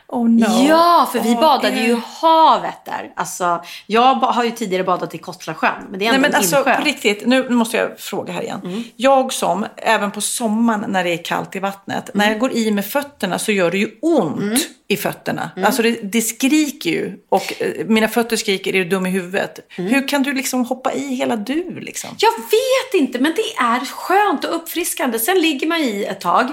[0.08, 0.66] Oh no.
[0.68, 1.98] Ja, för vi Åh, badade ju gud.
[2.20, 3.12] havet där.
[3.16, 6.36] Alltså, jag har ju tidigare badat i Kottlasjön, men det är Nej ändå men en
[6.36, 6.76] alltså insjö.
[6.76, 8.84] på riktigt, nu måste jag fråga här igen.
[8.96, 12.70] Jag som, även på sommaren när det är kallt i vattnet, när jag går i
[12.70, 15.50] med fötterna så gör det ju ont i fötterna.
[15.64, 19.58] Alltså det, det skriker ju och eh, mina fötter skriker, är du dum i huvudet?
[19.68, 22.10] Hur kan du liksom hoppa i hela du liksom?
[22.18, 25.18] Jag vet inte, men det är skönt och uppfriskande.
[25.18, 26.46] Sen ligger man i ett tag.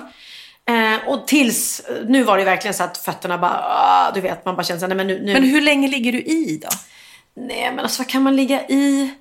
[0.70, 4.55] Eh, och tills, nu var det verkligen så att fötterna bara, ah, du vet, man
[4.55, 5.34] bara känner så här, nej men nu, nu.
[5.34, 6.70] Men hur länge ligger du i då?
[7.34, 9.14] Nej men alltså vad kan man ligga i?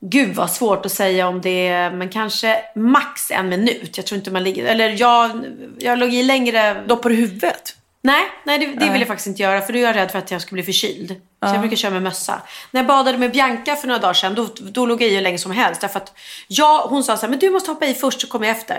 [0.00, 3.96] Gud vad svårt att säga om det är, men kanske max en minut.
[3.96, 5.44] Jag tror inte man ligger, eller jag,
[5.78, 6.84] jag låg i längre.
[6.86, 7.76] Doppar du huvudet?
[8.02, 10.18] Nej, nej det, det vill jag faktiskt inte göra för då är jag rädd för
[10.18, 11.20] att jag ska bli förkyld.
[11.40, 11.52] Så Ja.
[11.52, 12.42] jag brukar köra med mössa.
[12.70, 15.20] När jag badade med Bianca för några dagar sedan då, då låg jag i hur
[15.22, 15.80] länge som helst.
[15.80, 16.12] Därför att
[16.48, 18.76] jag, hon sa så här, men du måste hoppa i först så kommer jag efter.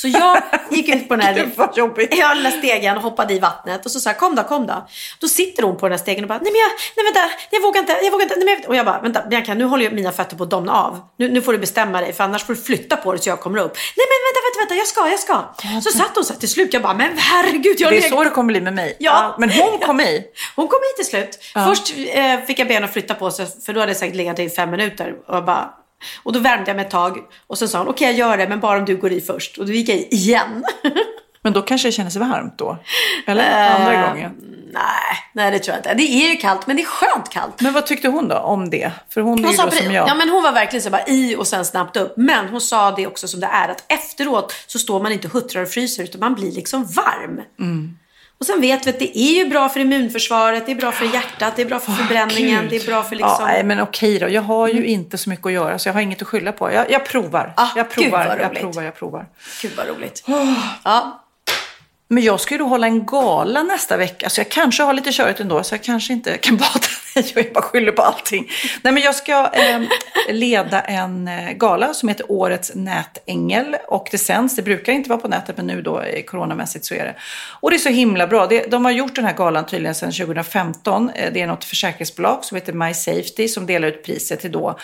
[0.00, 2.14] Så jag gick ut på den här Gud, vad jobbigt.
[2.16, 3.84] Ja, den där stegen och hoppade i vattnet.
[3.84, 4.88] Och så sa jag, kom då, kom då.
[5.20, 7.62] Då sitter hon på den här stegen och bara, nej men jag, nej vänta, jag
[7.62, 8.36] vågar inte, jag vågar inte.
[8.36, 8.68] Nej, jag...
[8.70, 11.00] Och jag bara, vänta Bianca, nu håller ju mina fötter på att domna av.
[11.18, 13.40] Nu, nu får du bestämma dig, för annars får du flytta på dig så jag
[13.40, 13.74] kommer upp.
[13.96, 15.80] Nej men vänta, vänta, vänta, jag ska, jag ska.
[15.90, 18.24] Så satt hon så här till slut, jag bara, men herregud, jag Det är så
[18.24, 18.96] det kommer bli med mig.
[18.98, 19.36] Ja.
[19.38, 20.24] Men hon kom i.
[20.56, 21.38] Hon kom hit till slut.
[21.54, 21.66] Ja.
[21.66, 24.16] Först eh, fick jag be henne att flytta på sig för då hade jag säkert
[24.16, 25.14] legat i fem minuter.
[25.26, 25.70] Och, bara,
[26.22, 28.48] och då värmde jag mig ett tag och sen sa hon okej jag gör det
[28.48, 29.58] men bara om du går i först.
[29.58, 30.64] Och då gick jag i igen.
[31.42, 32.78] Men då kanske det kändes varmt då?
[33.26, 34.32] Eller andra Eh, gången?
[34.72, 34.82] Nej,
[35.32, 35.94] nej det tror jag inte.
[35.94, 37.60] Det är ju kallt men det är skönt kallt.
[37.60, 38.92] Men vad tyckte hon då om det?
[39.10, 40.08] För hon är Hon ju sa, då som jag.
[40.08, 42.14] ja, men hon var verkligen så bara i och sen snabbt upp.
[42.16, 45.32] Men hon sa det också som det är att efteråt så står man inte och
[45.32, 47.40] huttrar och fryser utan man blir liksom varm.
[47.60, 47.98] Mm.
[48.40, 51.04] Och sen vet vi att det är ju bra för immunförsvaret, det är bra för
[51.04, 52.70] hjärtat, det är bra för förbränningen, Gud.
[52.70, 53.36] det är bra för liksom...
[53.38, 54.28] Ja, nej, men okej då.
[54.28, 56.72] Jag har ju inte så mycket att göra så jag har inget att skylla på.
[56.72, 57.52] Jag, jag provar.
[57.56, 58.60] Ah, jag gud, provar, vad jag roligt.
[58.60, 59.26] provar, jag provar.
[59.62, 60.24] Gud vad roligt.
[60.84, 61.24] Ja.
[62.08, 65.12] Men jag ska ju då hålla en gala nästa vecka, så jag kanske har lite
[65.12, 66.88] körigt ändå, så jag kanske inte kan bada
[67.34, 68.48] jag bara skyller på allting.
[68.82, 69.80] Nej, men jag ska eh,
[70.28, 75.20] leda en eh, gala som heter Årets nätängel och det sänds, det brukar inte vara
[75.20, 77.14] på nätet, men nu då eh, coronamässigt så är det.
[77.60, 78.46] Och det är så himla bra.
[78.46, 81.10] Det, de har gjort den här galan tydligen sedan 2015.
[81.10, 84.78] Eh, Det är något försäkringsbolag som heter My Safety som delar ut priset till då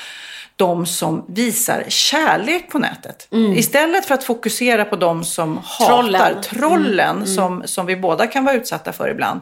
[0.56, 3.28] de som visar kärlek på nätet.
[3.56, 6.42] Istället för att fokusera på de som hatar, Trollen.
[6.42, 7.26] trollen, Mm, mm.
[7.26, 9.40] Som, som vi båda kan vara utsatta för ibland.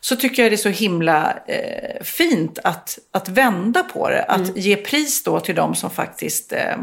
[0.00, 4.22] Så tycker jag det är så himla eh, fint att, att vända på det.
[4.22, 4.52] Att Mm.
[4.56, 6.74] ge pris då till de som faktiskt eh,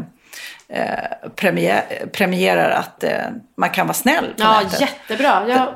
[0.68, 3.10] eh, premier, premierar att eh,
[3.56, 4.80] man kan vara snäll på Ja, nätet.
[4.80, 5.44] jättebra.
[5.48, 5.74] Jag,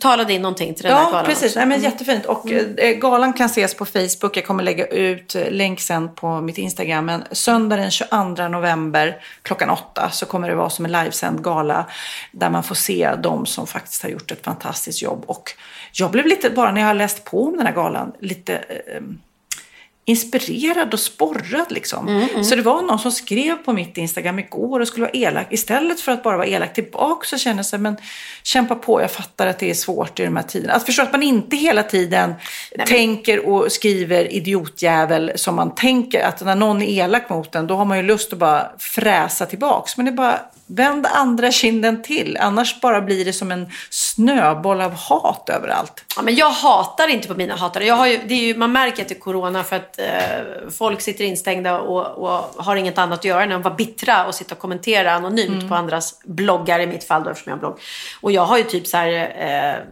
[0.00, 1.44] talade in någonting till den här Ja, galan precis.
[1.44, 1.58] också.
[1.58, 1.90] Nej, men Mm.
[1.90, 2.26] jättefint.
[2.26, 4.36] Och eh, galan kan ses på Facebook.
[4.36, 7.06] Jag kommer lägga ut eh, länk sen på mitt Instagram.
[7.06, 11.86] Men söndag den 22 november klockan åtta så kommer det vara som en livesänd gala.
[12.32, 15.24] Där man får se de som faktiskt har gjort ett fantastiskt jobb.
[15.26, 15.52] Och
[15.92, 19.02] jag blev lite, bara när jag har läst på om den här galan, lite eh,
[20.08, 22.08] inspirerad och sporrad liksom.
[22.08, 22.44] Mm, mm.
[22.44, 25.46] Så det var någon som skrev på mitt Instagram igår och skulle vara elak.
[25.50, 27.96] Istället för att bara vara elak tillbaka så känner jag här, men
[28.42, 30.74] kämpa på, jag fattar att det är svårt i de här tiderna.
[30.74, 32.34] Att förstå att man inte hela tiden
[32.86, 37.74] tänker och skriver idiotjävel som man tänker att när någon är elak mot en då
[37.74, 39.96] har man ju lust att bara fräsa tillbaks.
[39.96, 42.36] Men det är bara vänd andra kinden till.
[42.40, 46.04] Annars bara blir det som en snöboll av hat överallt.
[46.16, 47.84] Ja, men jag hatar inte på mina hatare.
[47.84, 50.70] Jag har ju, det är ju, man märker att det är corona för att eh,
[50.78, 54.34] folk sitter instängda och, och har inget annat att göra än att vara bittra och
[54.34, 55.68] sitta och kommentera anonymt Mm.
[55.68, 57.78] på andras bloggar i mitt fall då eftersom jag har blogg.
[58.20, 59.82] Och jag har ju typ så här eh,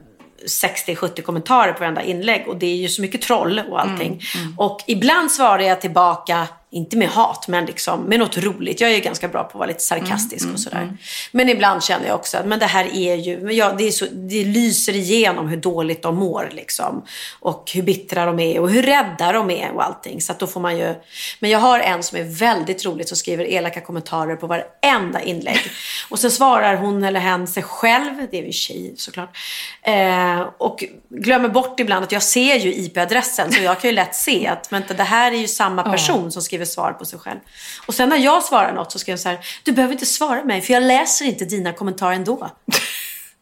[0.47, 4.23] 60-70 kommentarer på varenda inlägg och det är ju så mycket troll och allting.
[4.39, 8.81] Mm, Och ibland svarar jag tillbaka, inte med hat, men liksom med något roligt.
[8.81, 10.97] Jag är ganska bra på att vara lite sarkastisk Mm, och sådär.
[11.33, 14.07] Men ibland känner jag också att men det här är ju, ja, det, är så,
[14.13, 17.05] det lyser igenom hur dåligt de mår liksom.
[17.41, 20.21] Och hur bittra de är och hur rädda de är och allting.
[20.21, 20.95] Så att då får man ju,
[21.41, 25.59] men jag har en som är väldigt roligt som skriver elaka kommentarer på varenda inlägg.
[26.11, 29.37] Och så svarar hon eller hen sig själv, det är ju tjej såklart.
[29.83, 34.15] Eh, och glömmer bort ibland att jag ser ju IP-adressen så jag kan ju lätt
[34.15, 37.39] se att vänta, det här är ju samma person som skriver svar på sig själv.
[37.87, 40.45] Och sen när jag svarar något så skriver jag så här, du behöver inte svara
[40.45, 42.51] mig för jag läser inte dina kommentarer ändå.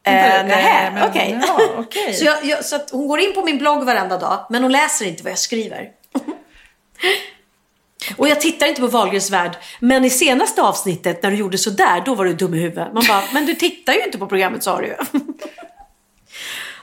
[0.04, 1.40] Eh, Eh, nähä, men- okej.
[1.48, 2.14] ja, okej.
[2.18, 5.06] så jag, jag, så hon går in på min blogg varenda dag, men hon läser
[5.06, 5.88] inte vad jag skriver.
[8.16, 12.02] Och jag tittar inte på Wahlgrens värld, men i senaste avsnittet när du gjorde sådär,
[12.06, 12.92] då var du dum i huvudet.
[12.92, 14.96] Man bara, men du tittar ju inte på programmet sa du ju.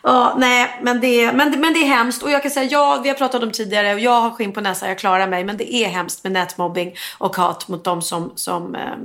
[0.03, 2.23] Ja, nej, men det, men, men det är hemskt.
[2.23, 4.61] Och jag kan säga, ja, vi har pratat om tidigare och jag har skinn på
[4.61, 5.43] näsan, jag klarar mig.
[5.43, 8.99] Men det är hemskt med nätmobbing och hat mot de som, som ehm,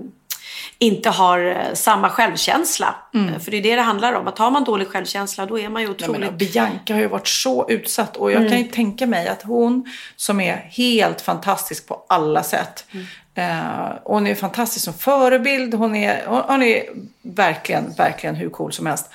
[0.79, 2.95] inte har eh, samma självkänsla.
[3.15, 3.35] Mm.
[3.35, 4.29] Eh, För det är det det handlar om.
[4.29, 6.21] Att har man dålig självkänsla, då är man ju otroligt...
[6.21, 8.51] men, Bianca har ju varit så utsatt och jag Mm.
[8.51, 9.85] kan ju tänka mig att hon
[10.17, 12.85] som är helt fantastisk på alla sätt.
[12.93, 13.07] Mm.
[13.37, 15.75] Eh, hon är fantastisk som förebild.
[15.75, 16.83] Hon är, hon, hon är
[17.23, 19.11] verkligen, verkligen hur cool som helst.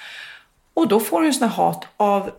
[0.79, 2.31] Och då får hon sån här hat av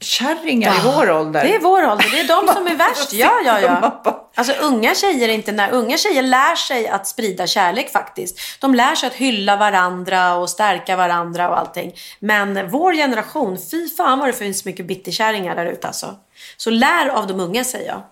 [0.00, 1.42] kärringar i Ja, vår ålder.
[1.42, 3.12] Det är vår ålder, det är de som är värst.
[3.12, 4.30] Ja, ja, ja.
[4.34, 8.40] Alltså unga tjejer inte när unga tjejer lär sig att sprida kärlek faktiskt.
[8.60, 11.92] De lär sig att hylla varandra och stärka varandra och allting.
[12.20, 16.14] Men vår generation, fy fan vad det finns mycket bitterkärringar där ute alltså.
[16.56, 18.02] Så lär av de unga säger jag.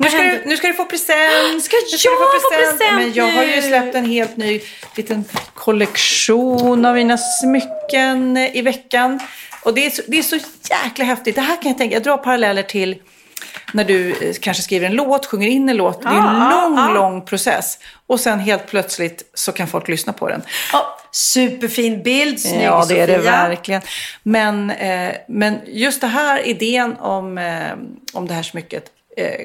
[0.00, 1.64] Nu ska, du, nu ska du få present!
[1.64, 4.60] Ska ska jag du få present Men jag har ju släppt en helt ny
[4.96, 5.24] liten
[5.54, 9.20] kollektion av mina smycken i veckan.
[9.62, 10.38] Och det är, så, det är så
[10.70, 11.34] jäkla häftigt.
[11.34, 12.96] Det här kan jag tänka, jag drar paralleller till
[13.72, 16.02] när du eh, kanske skriver en låt, sjunger in en låt.
[16.02, 17.78] Det är en lång, lång process.
[18.06, 20.42] Och sen helt plötsligt så kan folk lyssna på den.
[21.12, 23.30] Superfin bild, snygg Ja, det är det Sofia.
[23.30, 23.82] verkligen.
[24.22, 27.72] Men, eh, men just det här idén om, eh,
[28.12, 28.84] om det här smycket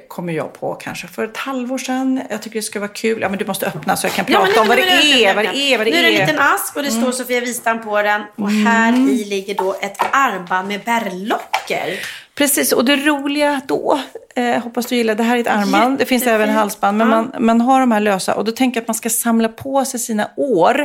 [0.08, 2.22] kommer jag på kanske för ett halvår sedan.
[2.30, 3.22] Jag tycker det ska vara kul.
[3.22, 5.36] Ja, men du måste öppna så jag kan Ja, prata om nu- vad det är,
[5.36, 7.40] vad det är, vad det Nu är det en liten ask och det står Sofia
[7.42, 8.22] Wistam på den.
[8.36, 12.00] Och här i ligger då ett armband med berlocker.
[12.38, 14.00] Precis, och det roliga då,
[14.36, 17.32] eh, hoppas du gillar, det här är ett armband, det finns även halsband, men man,
[17.40, 20.00] man har de här lösa och då tänker jag att man ska samla på sig
[20.00, 20.80] sina år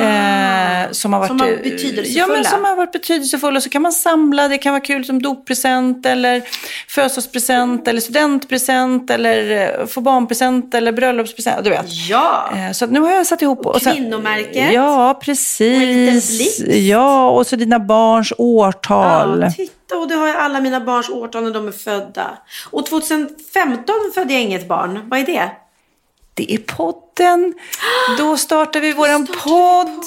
[0.00, 2.06] eh, som har varit, Ah, som var eh, betydelsefulla.
[2.18, 3.56] Ja, men som har varit betydelsefulla.
[3.56, 6.42] Och så kan man samla, det kan vara kul som doppresent eller
[6.88, 11.86] födelsedagspresent eller studentpresent eller eh, få barnpresent eller bröllopspresent, du vet.
[12.08, 12.50] Ja!
[12.56, 13.66] Eh, Så nu har jag satt ihop.
[13.66, 14.72] Och sen- kvinnomärket.
[14.72, 16.58] Ja, Och en liten precis.
[16.58, 16.76] blixt.
[16.76, 19.46] Ja, och så dina barns årtal.
[19.56, 22.38] Titta och du har ju alla mina barns årtal när de är födda.
[22.70, 25.08] Och 2015 födde jag inget barn.
[25.08, 25.50] Vad är det?
[26.34, 27.54] Det är podden.
[28.18, 30.04] Då startar vi våran podd.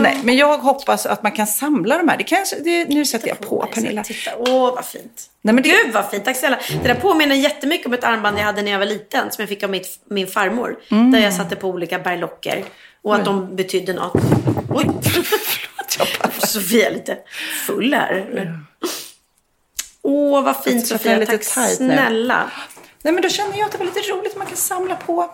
[0.00, 2.16] Nej, men jag hoppas att man kan samla de här.
[2.16, 4.02] Det kan, jag- det, nu sätter jag på, Pernilla.
[4.04, 5.30] Titta, åh vad fint.
[5.42, 6.58] Nej, men det, Gud vad fint, tack snälla.
[6.82, 9.30] Det där påminner jättemycket om ett armband jag hade när jag var liten.
[9.32, 10.76] Som jag fick av mitt, min farmor.
[10.90, 11.10] Mm.
[11.10, 12.64] Där jag satte på olika berlocker.
[13.02, 14.12] Och att de betydde något.
[14.74, 14.86] Oj!
[16.46, 17.18] Sofia är lite
[17.66, 18.60] full här.
[20.02, 21.44] Åh vad fint Sofia, tack
[21.76, 22.50] snälla.
[23.04, 25.30] Nej, men då känner jag att det var lite roligt att man kan samla på.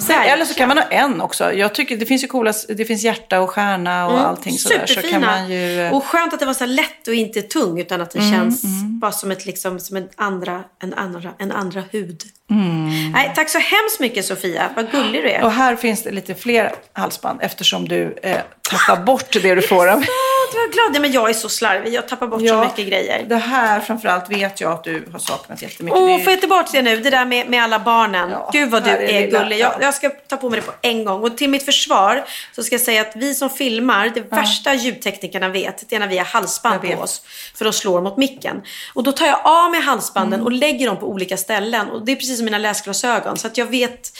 [0.00, 1.52] Sen, eller så kan man ha en också.
[1.52, 4.86] Jag tycker det finns ju coola, det finns hjärta och stjärna och allting sådär.
[4.86, 5.80] Så kan man ju...
[5.80, 7.80] eh, Och skönt att det var så lätt och inte tung.
[7.80, 8.62] Utan att det Mm, känns
[9.00, 12.22] bara som, ett, liksom, som en, andra, en, andra, en andra hud.
[12.50, 13.10] Mm.
[13.12, 14.70] Nej, tack så hemskt mycket Sofia.
[14.76, 15.44] Vad gullig du är.
[15.44, 18.36] Och här finns det lite fler halsband eftersom du eh,
[18.70, 20.06] tappar bort det du får av Ja,
[20.54, 20.92] du var glad.
[20.92, 21.92] Nej, men jag är så slarvig.
[21.94, 23.24] Jag tappar bort så mycket grejer.
[23.28, 26.00] Det här framförallt vet jag att du har saknat jättemycket.
[26.00, 26.96] Åh, ju- får jag tillbaka det nu?
[26.96, 28.30] Det där med, med alla barnen.
[28.30, 29.58] Ja, Gud vad du är är, gullig.
[29.58, 29.78] Jag, ja.
[29.80, 31.22] jag ska ta på mig det på en gång.
[31.22, 32.24] Och till mitt försvar
[32.56, 36.08] så ska jag säga att vi som filmar, det värsta ljudteknikerna vet, det är när
[36.08, 37.22] vi har halsband på oss.
[37.54, 38.62] För de slår mot micken.
[38.94, 40.44] Och då tar jag av mig halsbanden Mm.
[40.46, 41.90] och lägger dem på olika ställen.
[41.90, 43.36] Och det är precis som mina läsglasögon.
[43.36, 44.10] Så att jag vet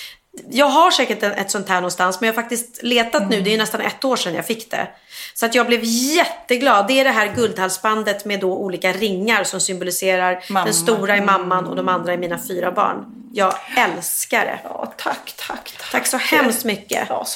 [0.51, 3.53] jag har säkert ett sånt här någonstans men jag har faktiskt letat nu, det är
[3.53, 4.89] ju nästan ett år sedan jag fick det.
[5.35, 6.87] Så att jag blev jätteglad.
[6.87, 10.65] Det är det här guldhalsbandet med då olika ringar som symboliserar Mamma.
[10.65, 13.05] den stora i mamman och de andra är mina fyra barn.
[13.33, 14.59] Jag älskar det.
[14.65, 15.91] Ja, tack, tack, tack.
[15.91, 17.07] Tack så hemskt mycket.
[17.09, 17.27] Ja,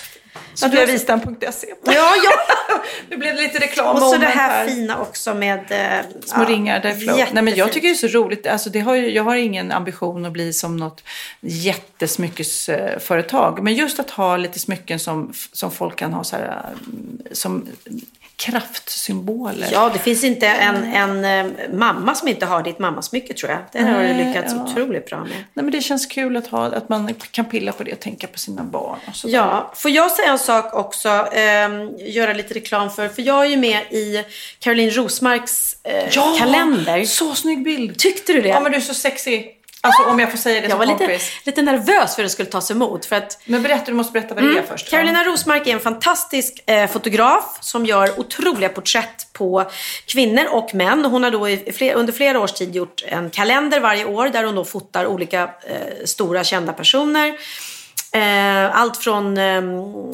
[0.55, 1.67] Sofiavistam.se.
[1.85, 2.31] Ja, ja.
[3.09, 5.59] Nu blev det lite reklam Och så det moment här fina också med...
[5.71, 7.17] Eh, Små ja, ringar där flow.
[7.33, 8.47] Nej, men jag tycker det är så roligt.
[8.47, 11.05] Alltså, det har ju, jag har ingen ambition att bli som något
[11.41, 13.63] jättesmyckesföretag.
[13.63, 17.67] Men just att ha lite smycken som, som folk kan ha så här, mm, som
[18.39, 19.69] kraftsymboler.
[19.73, 23.61] Ja, det finns inte en, en eh, mamma som inte har ditt mammasmycke tror jag.
[23.73, 24.65] Det har du lyckats ja.
[24.65, 25.29] otroligt bra med.
[25.31, 28.27] Nej, men det känns kul att, ha, att man kan pilla på det och tänka
[28.27, 28.99] på sina barn.
[29.07, 31.09] Och Ja, får jag säga en sak också?
[31.09, 33.09] ehm, göra lite reklam för.
[33.09, 34.25] För jag är ju med i
[34.59, 37.05] Caroline Rosmarks eh, Ja, kalender.
[37.05, 37.99] Så snygg bild.
[37.99, 38.49] Tyckte du det?
[38.49, 39.58] Ja, men du är så sexig.
[39.81, 41.33] Alltså om jag får säga det jag som var lite, kompis.
[41.45, 43.07] lite nervös för att det skulle tas emot.
[43.07, 44.91] För att Men berätta, du måste berätta vad det är först.
[44.91, 49.71] Carolina Rosmark är en fantastisk eh, fotograf som gör otroliga porträtt på
[50.07, 51.05] kvinnor och män.
[51.05, 54.55] Hon har då fler, under flera års tid gjort en kalender varje år där hon
[54.55, 57.39] då fotar olika eh, stora kända personer.
[58.13, 59.63] Eh, allt från eh,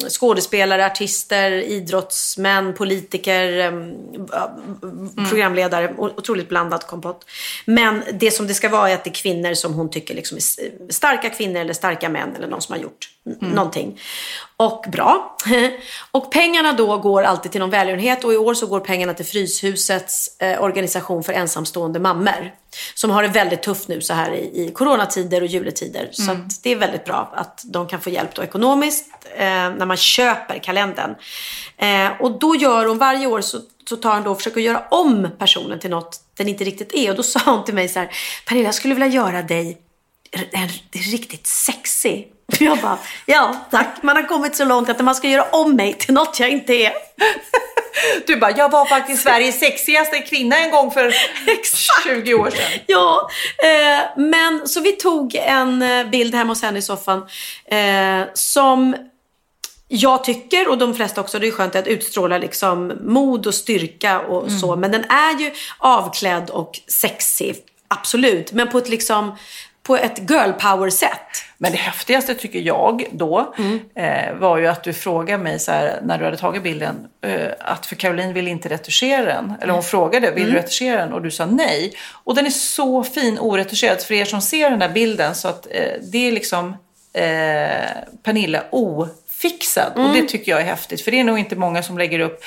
[0.09, 3.71] skådespelare, artister, idrottsmän, politiker, eh,
[5.29, 5.93] programledare.
[5.97, 7.25] O- Otroligt blandad kompott.
[7.65, 10.37] Men det som det ska vara är att det är kvinnor som hon tycker liksom
[10.37, 13.99] är starka kvinnor eller starka män eller någon som har gjort n- någonting.
[14.57, 15.37] Och bra.
[16.11, 19.25] och pengarna då går alltid till någon välgörenhet och i år så går pengarna till
[19.25, 22.51] Fryshusets eh, organisation för ensamstående mammor.
[22.95, 26.09] Som har det väldigt tufft nu så här i, i coronatider och juletider.
[26.11, 29.85] Så att det är väldigt bra att de kan få hjälp då ekonomiskt eh, när
[29.85, 31.15] man köper kalendern.
[31.77, 34.83] Eh, och då gör hon varje år så, så tar hon då och försöker göra
[34.91, 37.09] om personen till något den inte riktigt är.
[37.09, 38.09] Och då sa hon till mig så här,
[38.47, 39.84] Pernilla jag skulle vilja göra dig
[40.31, 40.69] en,
[41.11, 42.27] riktigt sexig.
[42.59, 44.03] Jag bara, ja tack.
[44.03, 46.73] Man har kommit så långt att man ska göra om mig till något jag inte
[46.73, 46.93] är.
[48.27, 51.13] Du bara, jag var faktiskt Sveriges sexigaste kvinna en gång för
[52.03, 52.79] 20 år sedan.
[52.87, 53.29] Ja,
[53.63, 57.25] eh, men så vi tog en eh, bild hemma hos henne i soffan
[57.65, 58.95] eh, som
[59.87, 64.19] jag tycker, och de flesta också, det är skönt att utstråla liksom mod och styrka
[64.19, 64.59] och Mm.
[64.59, 64.75] så.
[64.75, 67.55] Men den är ju avklädd och sexig,
[67.87, 68.51] absolut.
[68.51, 69.35] Men på ett liksom
[69.85, 71.19] på ett girl power sätt.
[71.57, 73.79] Men det häftigaste tycker jag då Mm.
[73.95, 77.47] eh, var ju att du frågade mig så här, när du hade tagit bilden eh,
[77.59, 79.53] att för Caroline ville inte retuschera den.
[79.61, 80.61] Eller hon frågade, vill du Mm.
[80.61, 81.13] retuschera den?
[81.13, 81.93] Och du sa nej.
[82.23, 84.01] Och den är så fin oretuscherad.
[84.01, 86.75] För er som ser den där bilden så att eh, det är liksom
[87.13, 87.87] eh,
[88.23, 89.91] Pernilla ofixad.
[89.95, 90.13] Och Mm.
[90.13, 91.01] det tycker jag är häftigt.
[91.01, 92.43] För det är nog inte många som lägger upp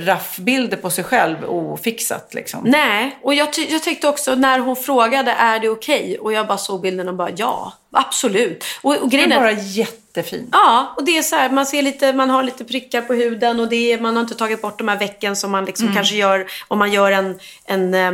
[0.00, 2.60] raffbilder på sig själv ofixat liksom.
[2.64, 6.18] Nej, och jag, jag tyckte också när hon frågade är det okej?
[6.20, 8.64] Och jag bara såg bilden och bara ja, absolut.
[8.82, 10.48] Och, och grejen är är bara jättefin.
[10.52, 13.60] Ja, och det är så här, man ser lite, man har lite prickar på huden
[13.60, 15.96] och det är, man har inte tagit bort de här vecken som man liksom Mm.
[15.96, 18.12] kanske gör om man gör en, en eh,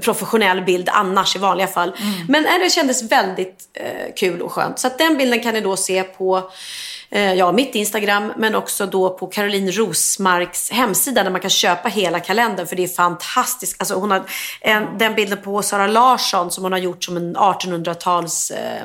[0.00, 1.92] professionell bild annars i vanliga fall.
[2.28, 4.78] Men eh, det kändes väldigt eh, kul och skönt.
[4.78, 6.42] Så att den bilden kan ni då se på eh,
[7.10, 11.88] Eh, ja, mitt Instagram men också då på Caroline Rosmarks hemsida där man kan köpa
[11.88, 13.76] hela kalendern för det är fantastiskt.
[13.78, 14.22] Alltså hon har
[14.60, 18.82] en, den bilden på Sara Larsson som hon har gjort som en 1800-tals eh,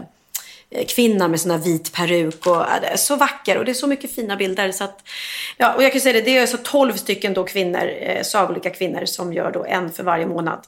[0.87, 4.15] kvinna med sån här vit peruk och ja, så vacker och det är så mycket
[4.15, 4.71] fina bilder.
[4.71, 5.03] Så att,
[5.57, 8.69] ja, och jag kan säga det, det är alltså 12 stycken då kvinnor, eh, sagolika
[8.69, 10.59] kvinnor som gör då en för varje månad.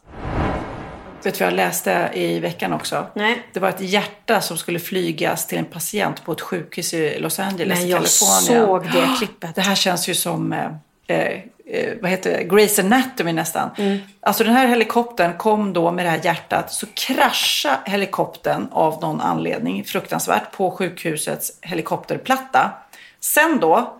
[1.23, 3.05] Vet du vad jag läste i veckan också?
[3.13, 3.43] Nej.
[3.53, 7.39] Det var ett hjärta som skulle flygas till en patient på ett sjukhus i Los
[7.39, 8.65] Angeles Nej, i jag Kalifornien.
[8.67, 9.55] såg det klippet.
[9.55, 10.65] Det här känns ju som, eh,
[11.07, 13.69] eh, eh, vad heter det, Grey's Anatomy nästan.
[13.77, 13.97] Mm.
[14.21, 16.71] Alltså den här helikoptern kom då med det här hjärtat.
[16.73, 22.71] Så kraschade helikoptern av någon anledning, fruktansvärt, på sjukhusets helikopterplatta.
[23.19, 23.97] Sen då,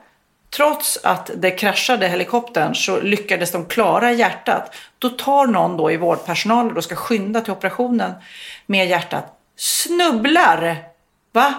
[0.55, 4.75] trots att det kraschade helikoptern så lyckades de klara hjärtat.
[4.99, 8.13] Då tar någon då i vårdpersonalen och ska skynda till operationen
[8.65, 9.25] med hjärtat.
[9.57, 10.75] Snubblar!
[11.33, 11.53] Va?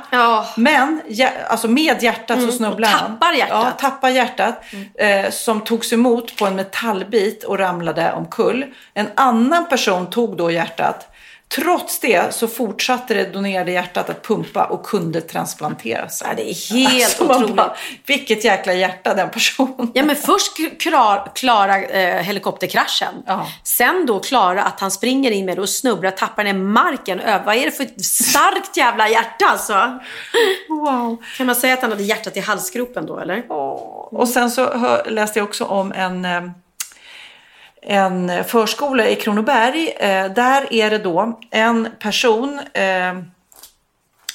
[0.56, 3.18] Men hjär- alltså med hjärtat Mm, så snubblar han.
[3.18, 3.54] tappar hjärtat.
[3.56, 3.66] Mm.
[3.66, 4.62] Ja, tappar hjärtat.
[4.94, 8.64] Eh, som togs emot på en metallbit och ramlade omkull.
[8.94, 11.08] En annan person tog då hjärtat.
[11.54, 16.22] Trots det så fortsatte det donerade hjärtat att pumpa och kunde transplanteras.
[16.26, 17.56] Ja, det är helt man otroligt.
[17.56, 17.76] bara,
[18.06, 19.90] vilket jäkla hjärta den personen.
[19.94, 23.14] Ja men först klar, klara eh, helikopterkraschen.
[23.64, 27.20] Sen då klara att han springer in med det och snubblar, tappar ner marken.
[27.46, 29.98] Vad är det för starkt jävla hjärta alltså?
[30.68, 31.16] Wow.
[31.36, 33.42] Kan man säga att han hade hjärtat i halsgropen då eller?
[34.20, 36.42] Och sen så hö- läste jag också om en, eh,
[37.82, 39.88] en förskola i Kronoberg.
[39.88, 43.14] Eh, Där är det då en person eh,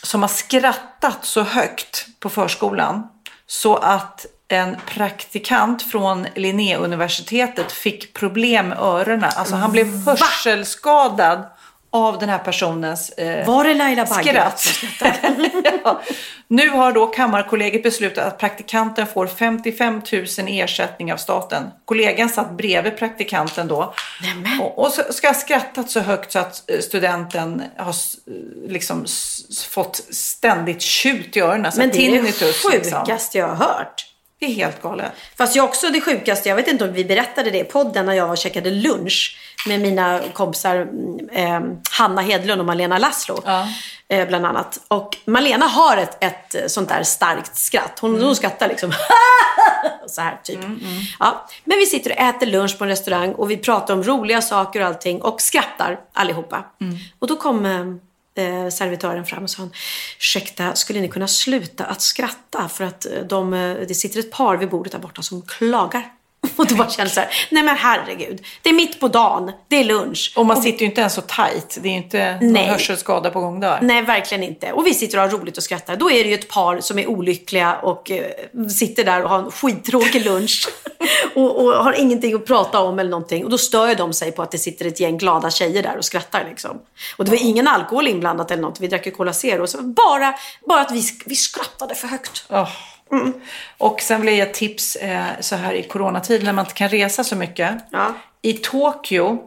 [0.04, 3.08] som har skrattat så högt på förskolan
[3.48, 9.30] så att en praktikant från Linnéuniversitetet fick problem med öronen.
[9.36, 11.44] Alltså han blev hörselskadad
[11.92, 14.68] av den här personens eh, Var det Laila Bagge skratt.
[15.84, 16.02] ja.
[16.48, 21.64] Nu har då Kammarkollegiet beslutat att praktikanten får 55 000 i ersättning av staten.
[21.86, 23.94] Kollegan satt bredvid praktikanten då
[24.62, 28.16] och, och så ska ha skrattat så högt så att eh, studenten har s-
[28.68, 29.06] liksom
[29.70, 31.72] fått ständigt tjut i öronen.
[31.78, 32.48] Men det är det liksom.
[33.04, 34.04] sjukaste jag har hört.
[34.40, 35.12] Det är helt galet.
[35.38, 38.14] Fast jag också det sjukaste, jag vet inte om vi berättade det i podden när
[38.14, 43.44] jag var och käkade lunch med mina kompisar mm, eh, Hanna Hedlund och Malena Laszlo.
[44.10, 44.80] Eh, bland annat.
[44.88, 48.00] Och Malena har ett, ett eh, sånt där starkt skratt.
[48.02, 48.94] Hon, hon skrattar liksom.
[50.08, 50.60] så här typ.
[51.20, 51.48] Ja.
[51.64, 54.82] Men vi sitter och äter lunch på en restaurang och vi pratar om roliga saker
[54.82, 56.64] och allting och skrattar allihopa.
[57.20, 57.66] Och då kom
[58.38, 59.72] eh, servitören fram och sa han,
[60.18, 62.70] ursäkta, skulle ni kunna sluta att skratta?
[62.70, 66.17] För att eh, de, eh, det sitter ett par vid bordet där borta som klagar.
[66.56, 69.52] Och då bara kände jag så här, nej men herregud, det är mitt på dagen,
[69.68, 70.34] det är lunch.
[70.36, 71.78] Och man sitter ju inte ens så tajt.
[71.82, 73.80] Det är ju inte någon hörselskada på gång där.
[73.82, 74.72] Nej, verkligen inte.
[74.72, 75.96] Och vi sitter och har roligt och skrattar.
[75.96, 78.26] Då är det ju ett par som är olyckliga och eh,
[78.70, 80.68] sitter där och har en skittråkig lunch.
[81.36, 83.44] och, och har ingenting att prata om eller någonting.
[83.44, 86.06] Och då stör de sig på att det sitter ett gäng glada tjejer där och
[86.06, 86.82] skrattar liksom.
[87.18, 88.80] Och det var ingen alkohol inblandat eller något.
[88.80, 89.68] Vi drack ju Cola Zero.
[89.68, 90.34] Så bara,
[90.68, 92.46] bara att vi, vi skrattade för högt.
[93.12, 93.28] Åh.
[93.78, 96.74] Och sen vill jag ge ett tips eh, så här i coronatid när man inte
[96.76, 97.76] kan resa så mycket.
[98.42, 99.40] I Tokyo,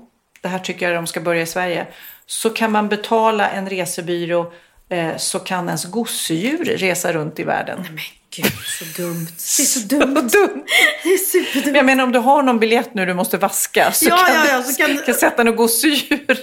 [0.42, 1.86] det här tycker jag de ska börja i Sverige,
[2.26, 4.52] så kan man betala en resebyrå
[4.88, 7.78] eh, så kan ens gosedjur resa runt i världen.
[7.82, 8.04] Nej men
[8.36, 9.26] gud, så dumt.
[9.56, 10.14] Det är så dumt.
[10.14, 10.64] dumt.
[11.02, 11.66] Det är superdumt.
[11.66, 14.34] Men jag menar om du har någon biljett nu du måste vaska så Ja, kan
[14.36, 16.36] ja, du ja, så kan- kan sätta något gosedjur.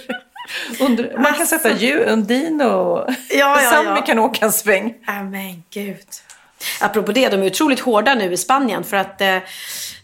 [0.80, 2.98] Under, man kan sätta djur, Undin och
[3.30, 4.02] Ja, ja, Sammy ja.
[4.06, 4.94] kan åka en sväng.
[5.06, 5.96] Ja, men gud.
[6.80, 9.38] Apropå det, de är otroligt hårda nu i Spanien för att eh,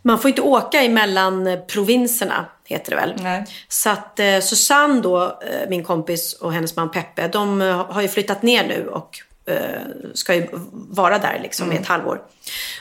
[0.03, 3.15] man får inte åka emellan provinserna, heter det väl.
[3.23, 3.45] Nej.
[3.69, 8.03] Så att eh, Susanne då, eh, min kompis och hennes man Peppe, de eh, har
[8.03, 9.81] ju flyttat ner nu och eh,
[10.15, 12.23] ska ju vara där liksom i ett halvår.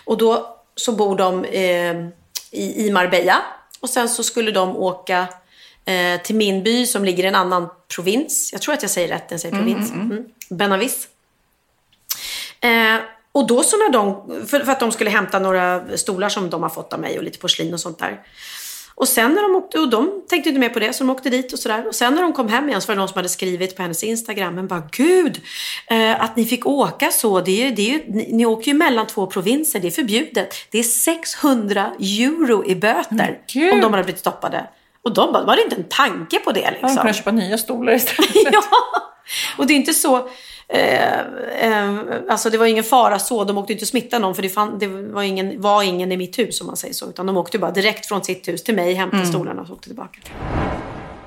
[0.06, 1.96] Och då så bor de eh,
[2.52, 3.42] i, i Marbella
[3.80, 5.28] och sen så skulle de åka
[6.24, 8.50] till min by som ligger i en annan provins.
[8.54, 9.92] Jag tror att jag säger rätt jag säger provins.
[9.92, 10.26] Mm.
[10.50, 11.08] Benavis.
[12.62, 12.96] Eh,
[13.34, 16.64] och då så när de, för, för att de skulle hämta några stolar som de
[16.64, 18.22] har fått av mig och lite porslin och sånt där.
[18.96, 21.30] Och sen när de åkte, och de tänkte inte mer på det så de åkte
[21.30, 21.88] dit och sådär.
[21.88, 23.82] Och sen när de kom hem igen så var det någon som hade skrivit på
[23.82, 25.42] hennes Instagram, men bara gud,
[25.88, 29.28] eh, att ni fick åka så, det är, det ni, ni åker ju mellan två
[29.28, 30.56] provinser, det är förbjudet.
[30.72, 33.40] Det är 600 euro i böter
[33.74, 34.68] om de hade blivit stoppade.
[35.04, 36.98] Och de bara, var det inte en tanke på det De liksom?
[36.98, 38.36] kunde köpa nya stolar istället.
[38.52, 38.64] ja,
[39.58, 40.30] och det är inte så...
[40.68, 41.20] Eh,
[41.60, 41.96] eh,
[42.30, 43.44] alltså det var ingen fara så.
[43.44, 46.40] De åkte inte smitta någon för det, fann, det var, ingen, var ingen i mitt
[46.40, 47.10] hus om man säger så.
[47.10, 50.20] Utan de åkte bara direkt från sitt hus till mig, hämtade stolarna och åkte tillbaka.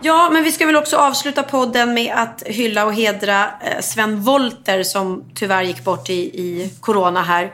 [0.01, 4.21] Ja, men vi ska väl också avsluta podden med att hylla och hedra eh, Sven
[4.21, 7.53] Volter som tyvärr gick bort i, i corona här.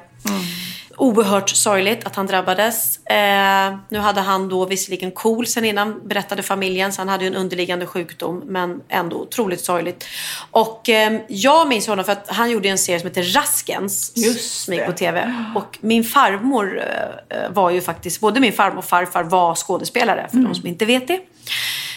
[0.96, 3.06] Oerhört sorgligt att han drabbades.
[3.06, 7.28] Eh, nu hade han då visserligen KOL sen innan, berättade familjen, så han hade ju
[7.28, 10.04] en underliggande sjukdom, men ändå otroligt sorgligt.
[10.50, 14.64] Och eh, jag minns honom för att han gjorde en serie som heter Raskens, Just
[14.64, 15.34] som gick på TV.
[15.56, 16.82] Och min farmor
[17.28, 20.84] eh, var ju faktiskt, både min farmor och farfar var skådespelare, för de som inte
[20.84, 21.20] vet det.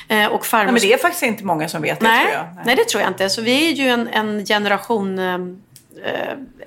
[0.08, 2.36] Eh, och farmor Nej, men det är faktiskt inte många som vet det Nej, tror
[2.36, 2.66] jag.
[2.66, 2.76] nej.
[2.76, 3.30] det tror jag inte.
[3.30, 5.40] Så vi är ju en, en generation eh, eh,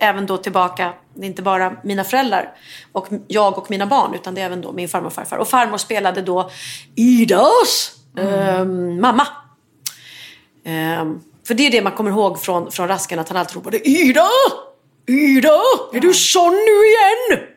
[0.00, 0.92] även då tillbaka.
[1.14, 2.54] Det är inte bara mina föräldrar
[2.92, 5.36] och jag och mina barn utan det är även då min farmor och farfar.
[5.36, 6.50] Och farmor spelade då
[6.94, 8.64] Idas eh,
[9.00, 9.26] mamma.
[10.64, 11.04] Eh,
[11.46, 14.28] för det är det man kommer ihåg från, från Rasken att han alltid ropade Ida!
[15.06, 15.60] Ida!
[15.92, 17.48] Är du sån nu igen?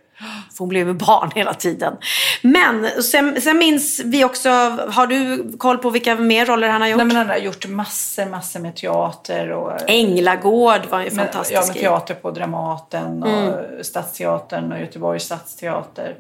[0.62, 1.94] Hon blev med barn hela tiden.
[2.42, 4.50] Men sen, sen minns vi också,
[4.90, 6.98] har du koll på vilka mer roller han har gjort?
[6.98, 11.54] Nej, men han har gjort massor, massor med teater och Änglagård var ju med, fantastisk.
[11.62, 13.84] ja, med teater på Dramaten och Mm.
[13.84, 16.16] Stadsteatern och Göteborgs stadsteater.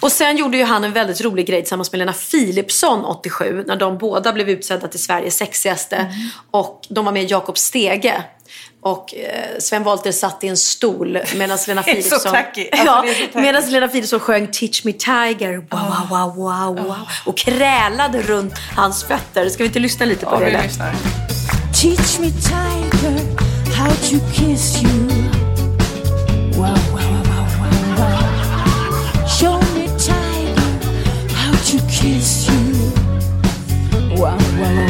[0.00, 3.76] Och sen gjorde ju han en väldigt rolig grej tillsammans med Lena Philipsson 87 när
[3.76, 5.96] de båda blev utsedda till Sveriges sexigaste.
[5.96, 6.10] Mm.
[6.50, 8.22] Och de var med Jakob Stege.
[8.82, 12.34] Och eh, Sven Wollter satt i en stol medan Lena Philipsson...
[12.36, 13.04] Alltså, ja,
[13.34, 15.56] medan Lena Philipsson sjöng Teach Me Tiger.
[15.56, 16.96] Wow, wow, wow, wow, wow.
[17.26, 19.48] Och krälade runt hans fötter.
[19.48, 20.50] Ska vi inte lyssna lite på Ja, det?
[20.50, 20.94] där?
[21.80, 23.20] Teach me, tiger,
[23.76, 25.08] how to kiss you.
[26.52, 29.28] Wow, wow, wow, wow, wow.
[29.40, 30.56] Show me, tiger,
[31.34, 32.74] how to kiss you.
[34.10, 34.89] Wow, wow, wow,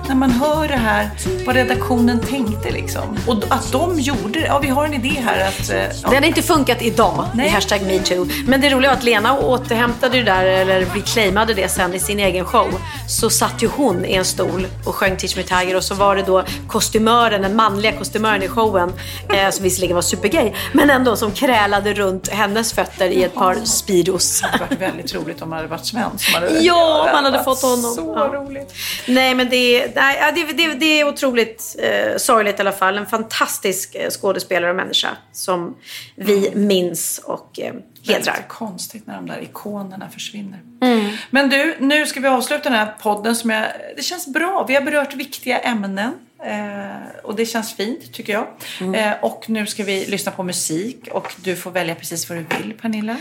[0.11, 1.09] när man hör det här,
[1.45, 3.17] vad redaktionen tänkte liksom.
[3.27, 4.45] Och att de gjorde det.
[4.45, 5.69] Ja, vi har en idé här att...
[5.69, 6.09] eh, Ja.
[6.09, 8.27] Det hade inte funkat idag i hashtag metoo.
[8.45, 12.19] Men det roliga var att Lena återhämtade det där, eller reclaimade det sen i sin
[12.19, 12.69] egen show.
[13.07, 16.15] Så satt ju hon i en stol och sjöng Teach Me Tiger och så var
[16.15, 18.93] det då kostymören, den manliga kostymören i showen,
[19.33, 23.55] eh, som visserligen var supergay, men ändå som krälade runt hennes fötter i ett par
[23.65, 24.41] Speedos.
[24.41, 27.43] Det hade varit väldigt roligt om det hade varit Sven som hade Ja, man hade
[27.43, 27.93] fått honom.
[27.95, 28.25] Så Ja.
[28.39, 28.73] roligt.
[29.07, 32.97] Nej, men det är, nej, det, det, det är otroligt eh, sorgligt i alla fall.
[32.97, 35.77] En fantastisk eh, skådespelare och människa som
[36.15, 37.73] vi minns och eh,
[38.07, 38.33] hedrar.
[38.33, 40.59] Väldigt konstigt när de där ikonerna försvinner.
[40.81, 41.11] Mm.
[41.29, 44.65] Men du, nu ska vi avsluta den här podden som jag, det känns bra.
[44.67, 46.13] Vi har berört viktiga ämnen.
[46.45, 48.47] Eh, och det känns fint tycker jag.
[48.79, 48.95] Mm.
[48.95, 52.45] Eh, och nu ska vi lyssna på musik och du får välja precis vad du
[52.57, 53.17] vill Pernilla.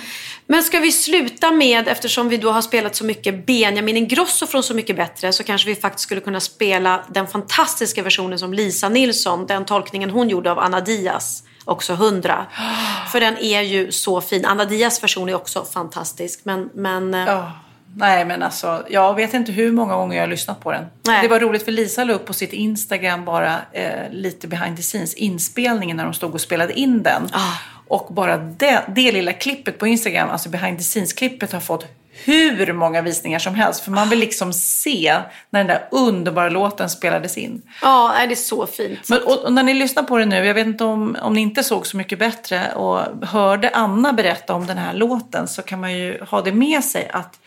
[0.47, 4.63] Men ska vi sluta med, eftersom vi då har spelat så mycket Benjamin Ingrosso från
[4.63, 8.89] Så mycket bättre, så kanske vi faktiskt skulle kunna spela den fantastiska versionen som Lisa
[8.89, 12.47] Nilsson, den tolkningen hon gjorde av Anna Diaz, också 100.
[13.13, 14.45] För den är ju så fin.
[14.45, 16.71] Anna Diaz version är också fantastisk, men...
[16.75, 17.53] men Ja.
[17.97, 20.85] Nej men alltså, jag vet inte hur många gånger jag har lyssnat på den.
[21.03, 21.23] Nej.
[21.23, 24.83] Det var roligt för Lisa la upp på sitt Instagram bara eh, lite behind the
[24.83, 27.29] scenes inspelningen när de stod och spelade in den.
[27.33, 27.53] Ah.
[27.89, 31.87] Och bara det, det lilla klippet på Instagram, alltså behind the scenes klippet har fått
[32.25, 33.81] hur många visningar som helst.
[33.81, 35.21] För man vill liksom se
[35.51, 37.63] när den där underbara låten spelades in.
[37.83, 39.09] Ja, det är så fint.
[39.09, 41.41] Men, och, och när ni lyssnar på det nu, jag vet inte om, om ni
[41.41, 45.81] inte såg så mycket bättre och hörde Anna berätta om den här låten så kan
[45.81, 47.40] man ju ha det med sig att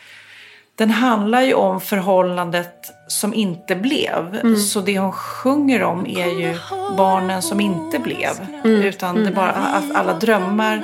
[0.77, 4.35] den handlar ju om förhållandet som inte blev.
[4.41, 4.57] Mm.
[4.57, 6.57] Så det hon sjunger om är ju
[6.97, 8.31] barnen som inte blev.
[8.63, 10.83] Utan det bara att alla drömmar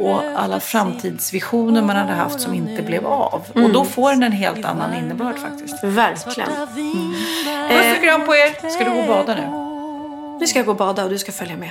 [0.00, 3.42] och alla framtidsvisioner man hade haft som inte blev av.
[3.50, 3.72] Och Mm.
[3.72, 5.84] då får den en helt annan innebörd faktiskt.
[5.84, 6.48] Verkligen.
[7.68, 8.70] Puss och kram på er!
[8.70, 9.46] Ska du gå och bada nu?
[10.40, 11.70] Nu ska jag gå och bada och du ska följa med.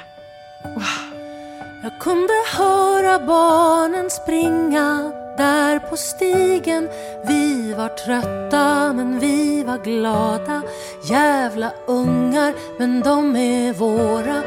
[1.83, 6.89] Jag kunde höra barnen springa där på stigen.
[7.27, 10.61] Vi var trötta men vi var glada.
[11.03, 14.41] Jävla ungar men de är våra.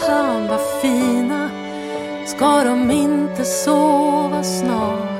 [0.00, 1.50] Fan vad fina.
[2.26, 5.16] Ska de inte sova snart?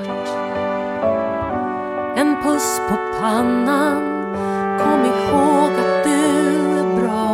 [2.17, 4.17] En puss på pannan.
[4.79, 6.11] Kom ihåg att du
[6.81, 7.27] är bra.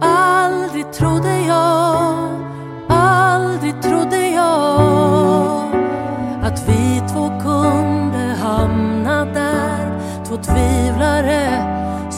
[0.00, 1.69] Aldrig trodde jag,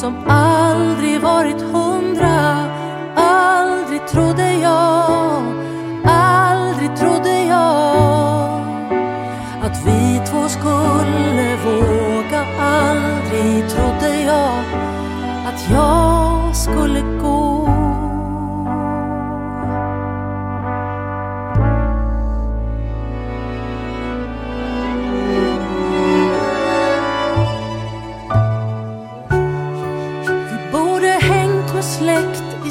[0.02, 0.51] som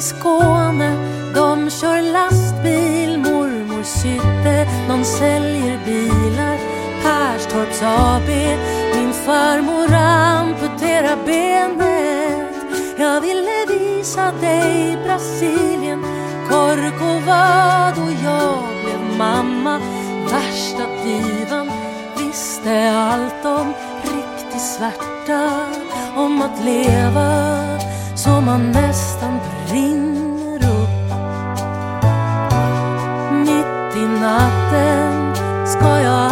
[0.02, 0.96] Skåne.
[1.34, 6.58] De kör lastbil, mormor sydde de säljer bilar,
[7.02, 8.28] Perstorps AB
[8.94, 12.52] Min farmor amputerar benet.
[12.98, 16.04] Jag ville visa dig Brasilien.
[16.50, 19.80] Corcovado Jag blev mamma.
[20.30, 21.70] Värsta divan.
[22.18, 23.72] Visste allt om
[24.02, 25.66] riktig svärta.
[26.16, 27.71] Om att leva
[28.22, 29.38] så man nästan
[29.68, 31.12] brinner upp.
[33.32, 35.34] Mitt i natten
[35.66, 36.31] ska jag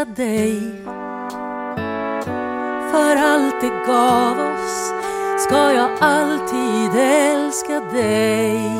[0.00, 0.72] tacka dig.
[2.90, 4.92] För allt det gav oss
[5.38, 8.79] ska jag alltid älska dig.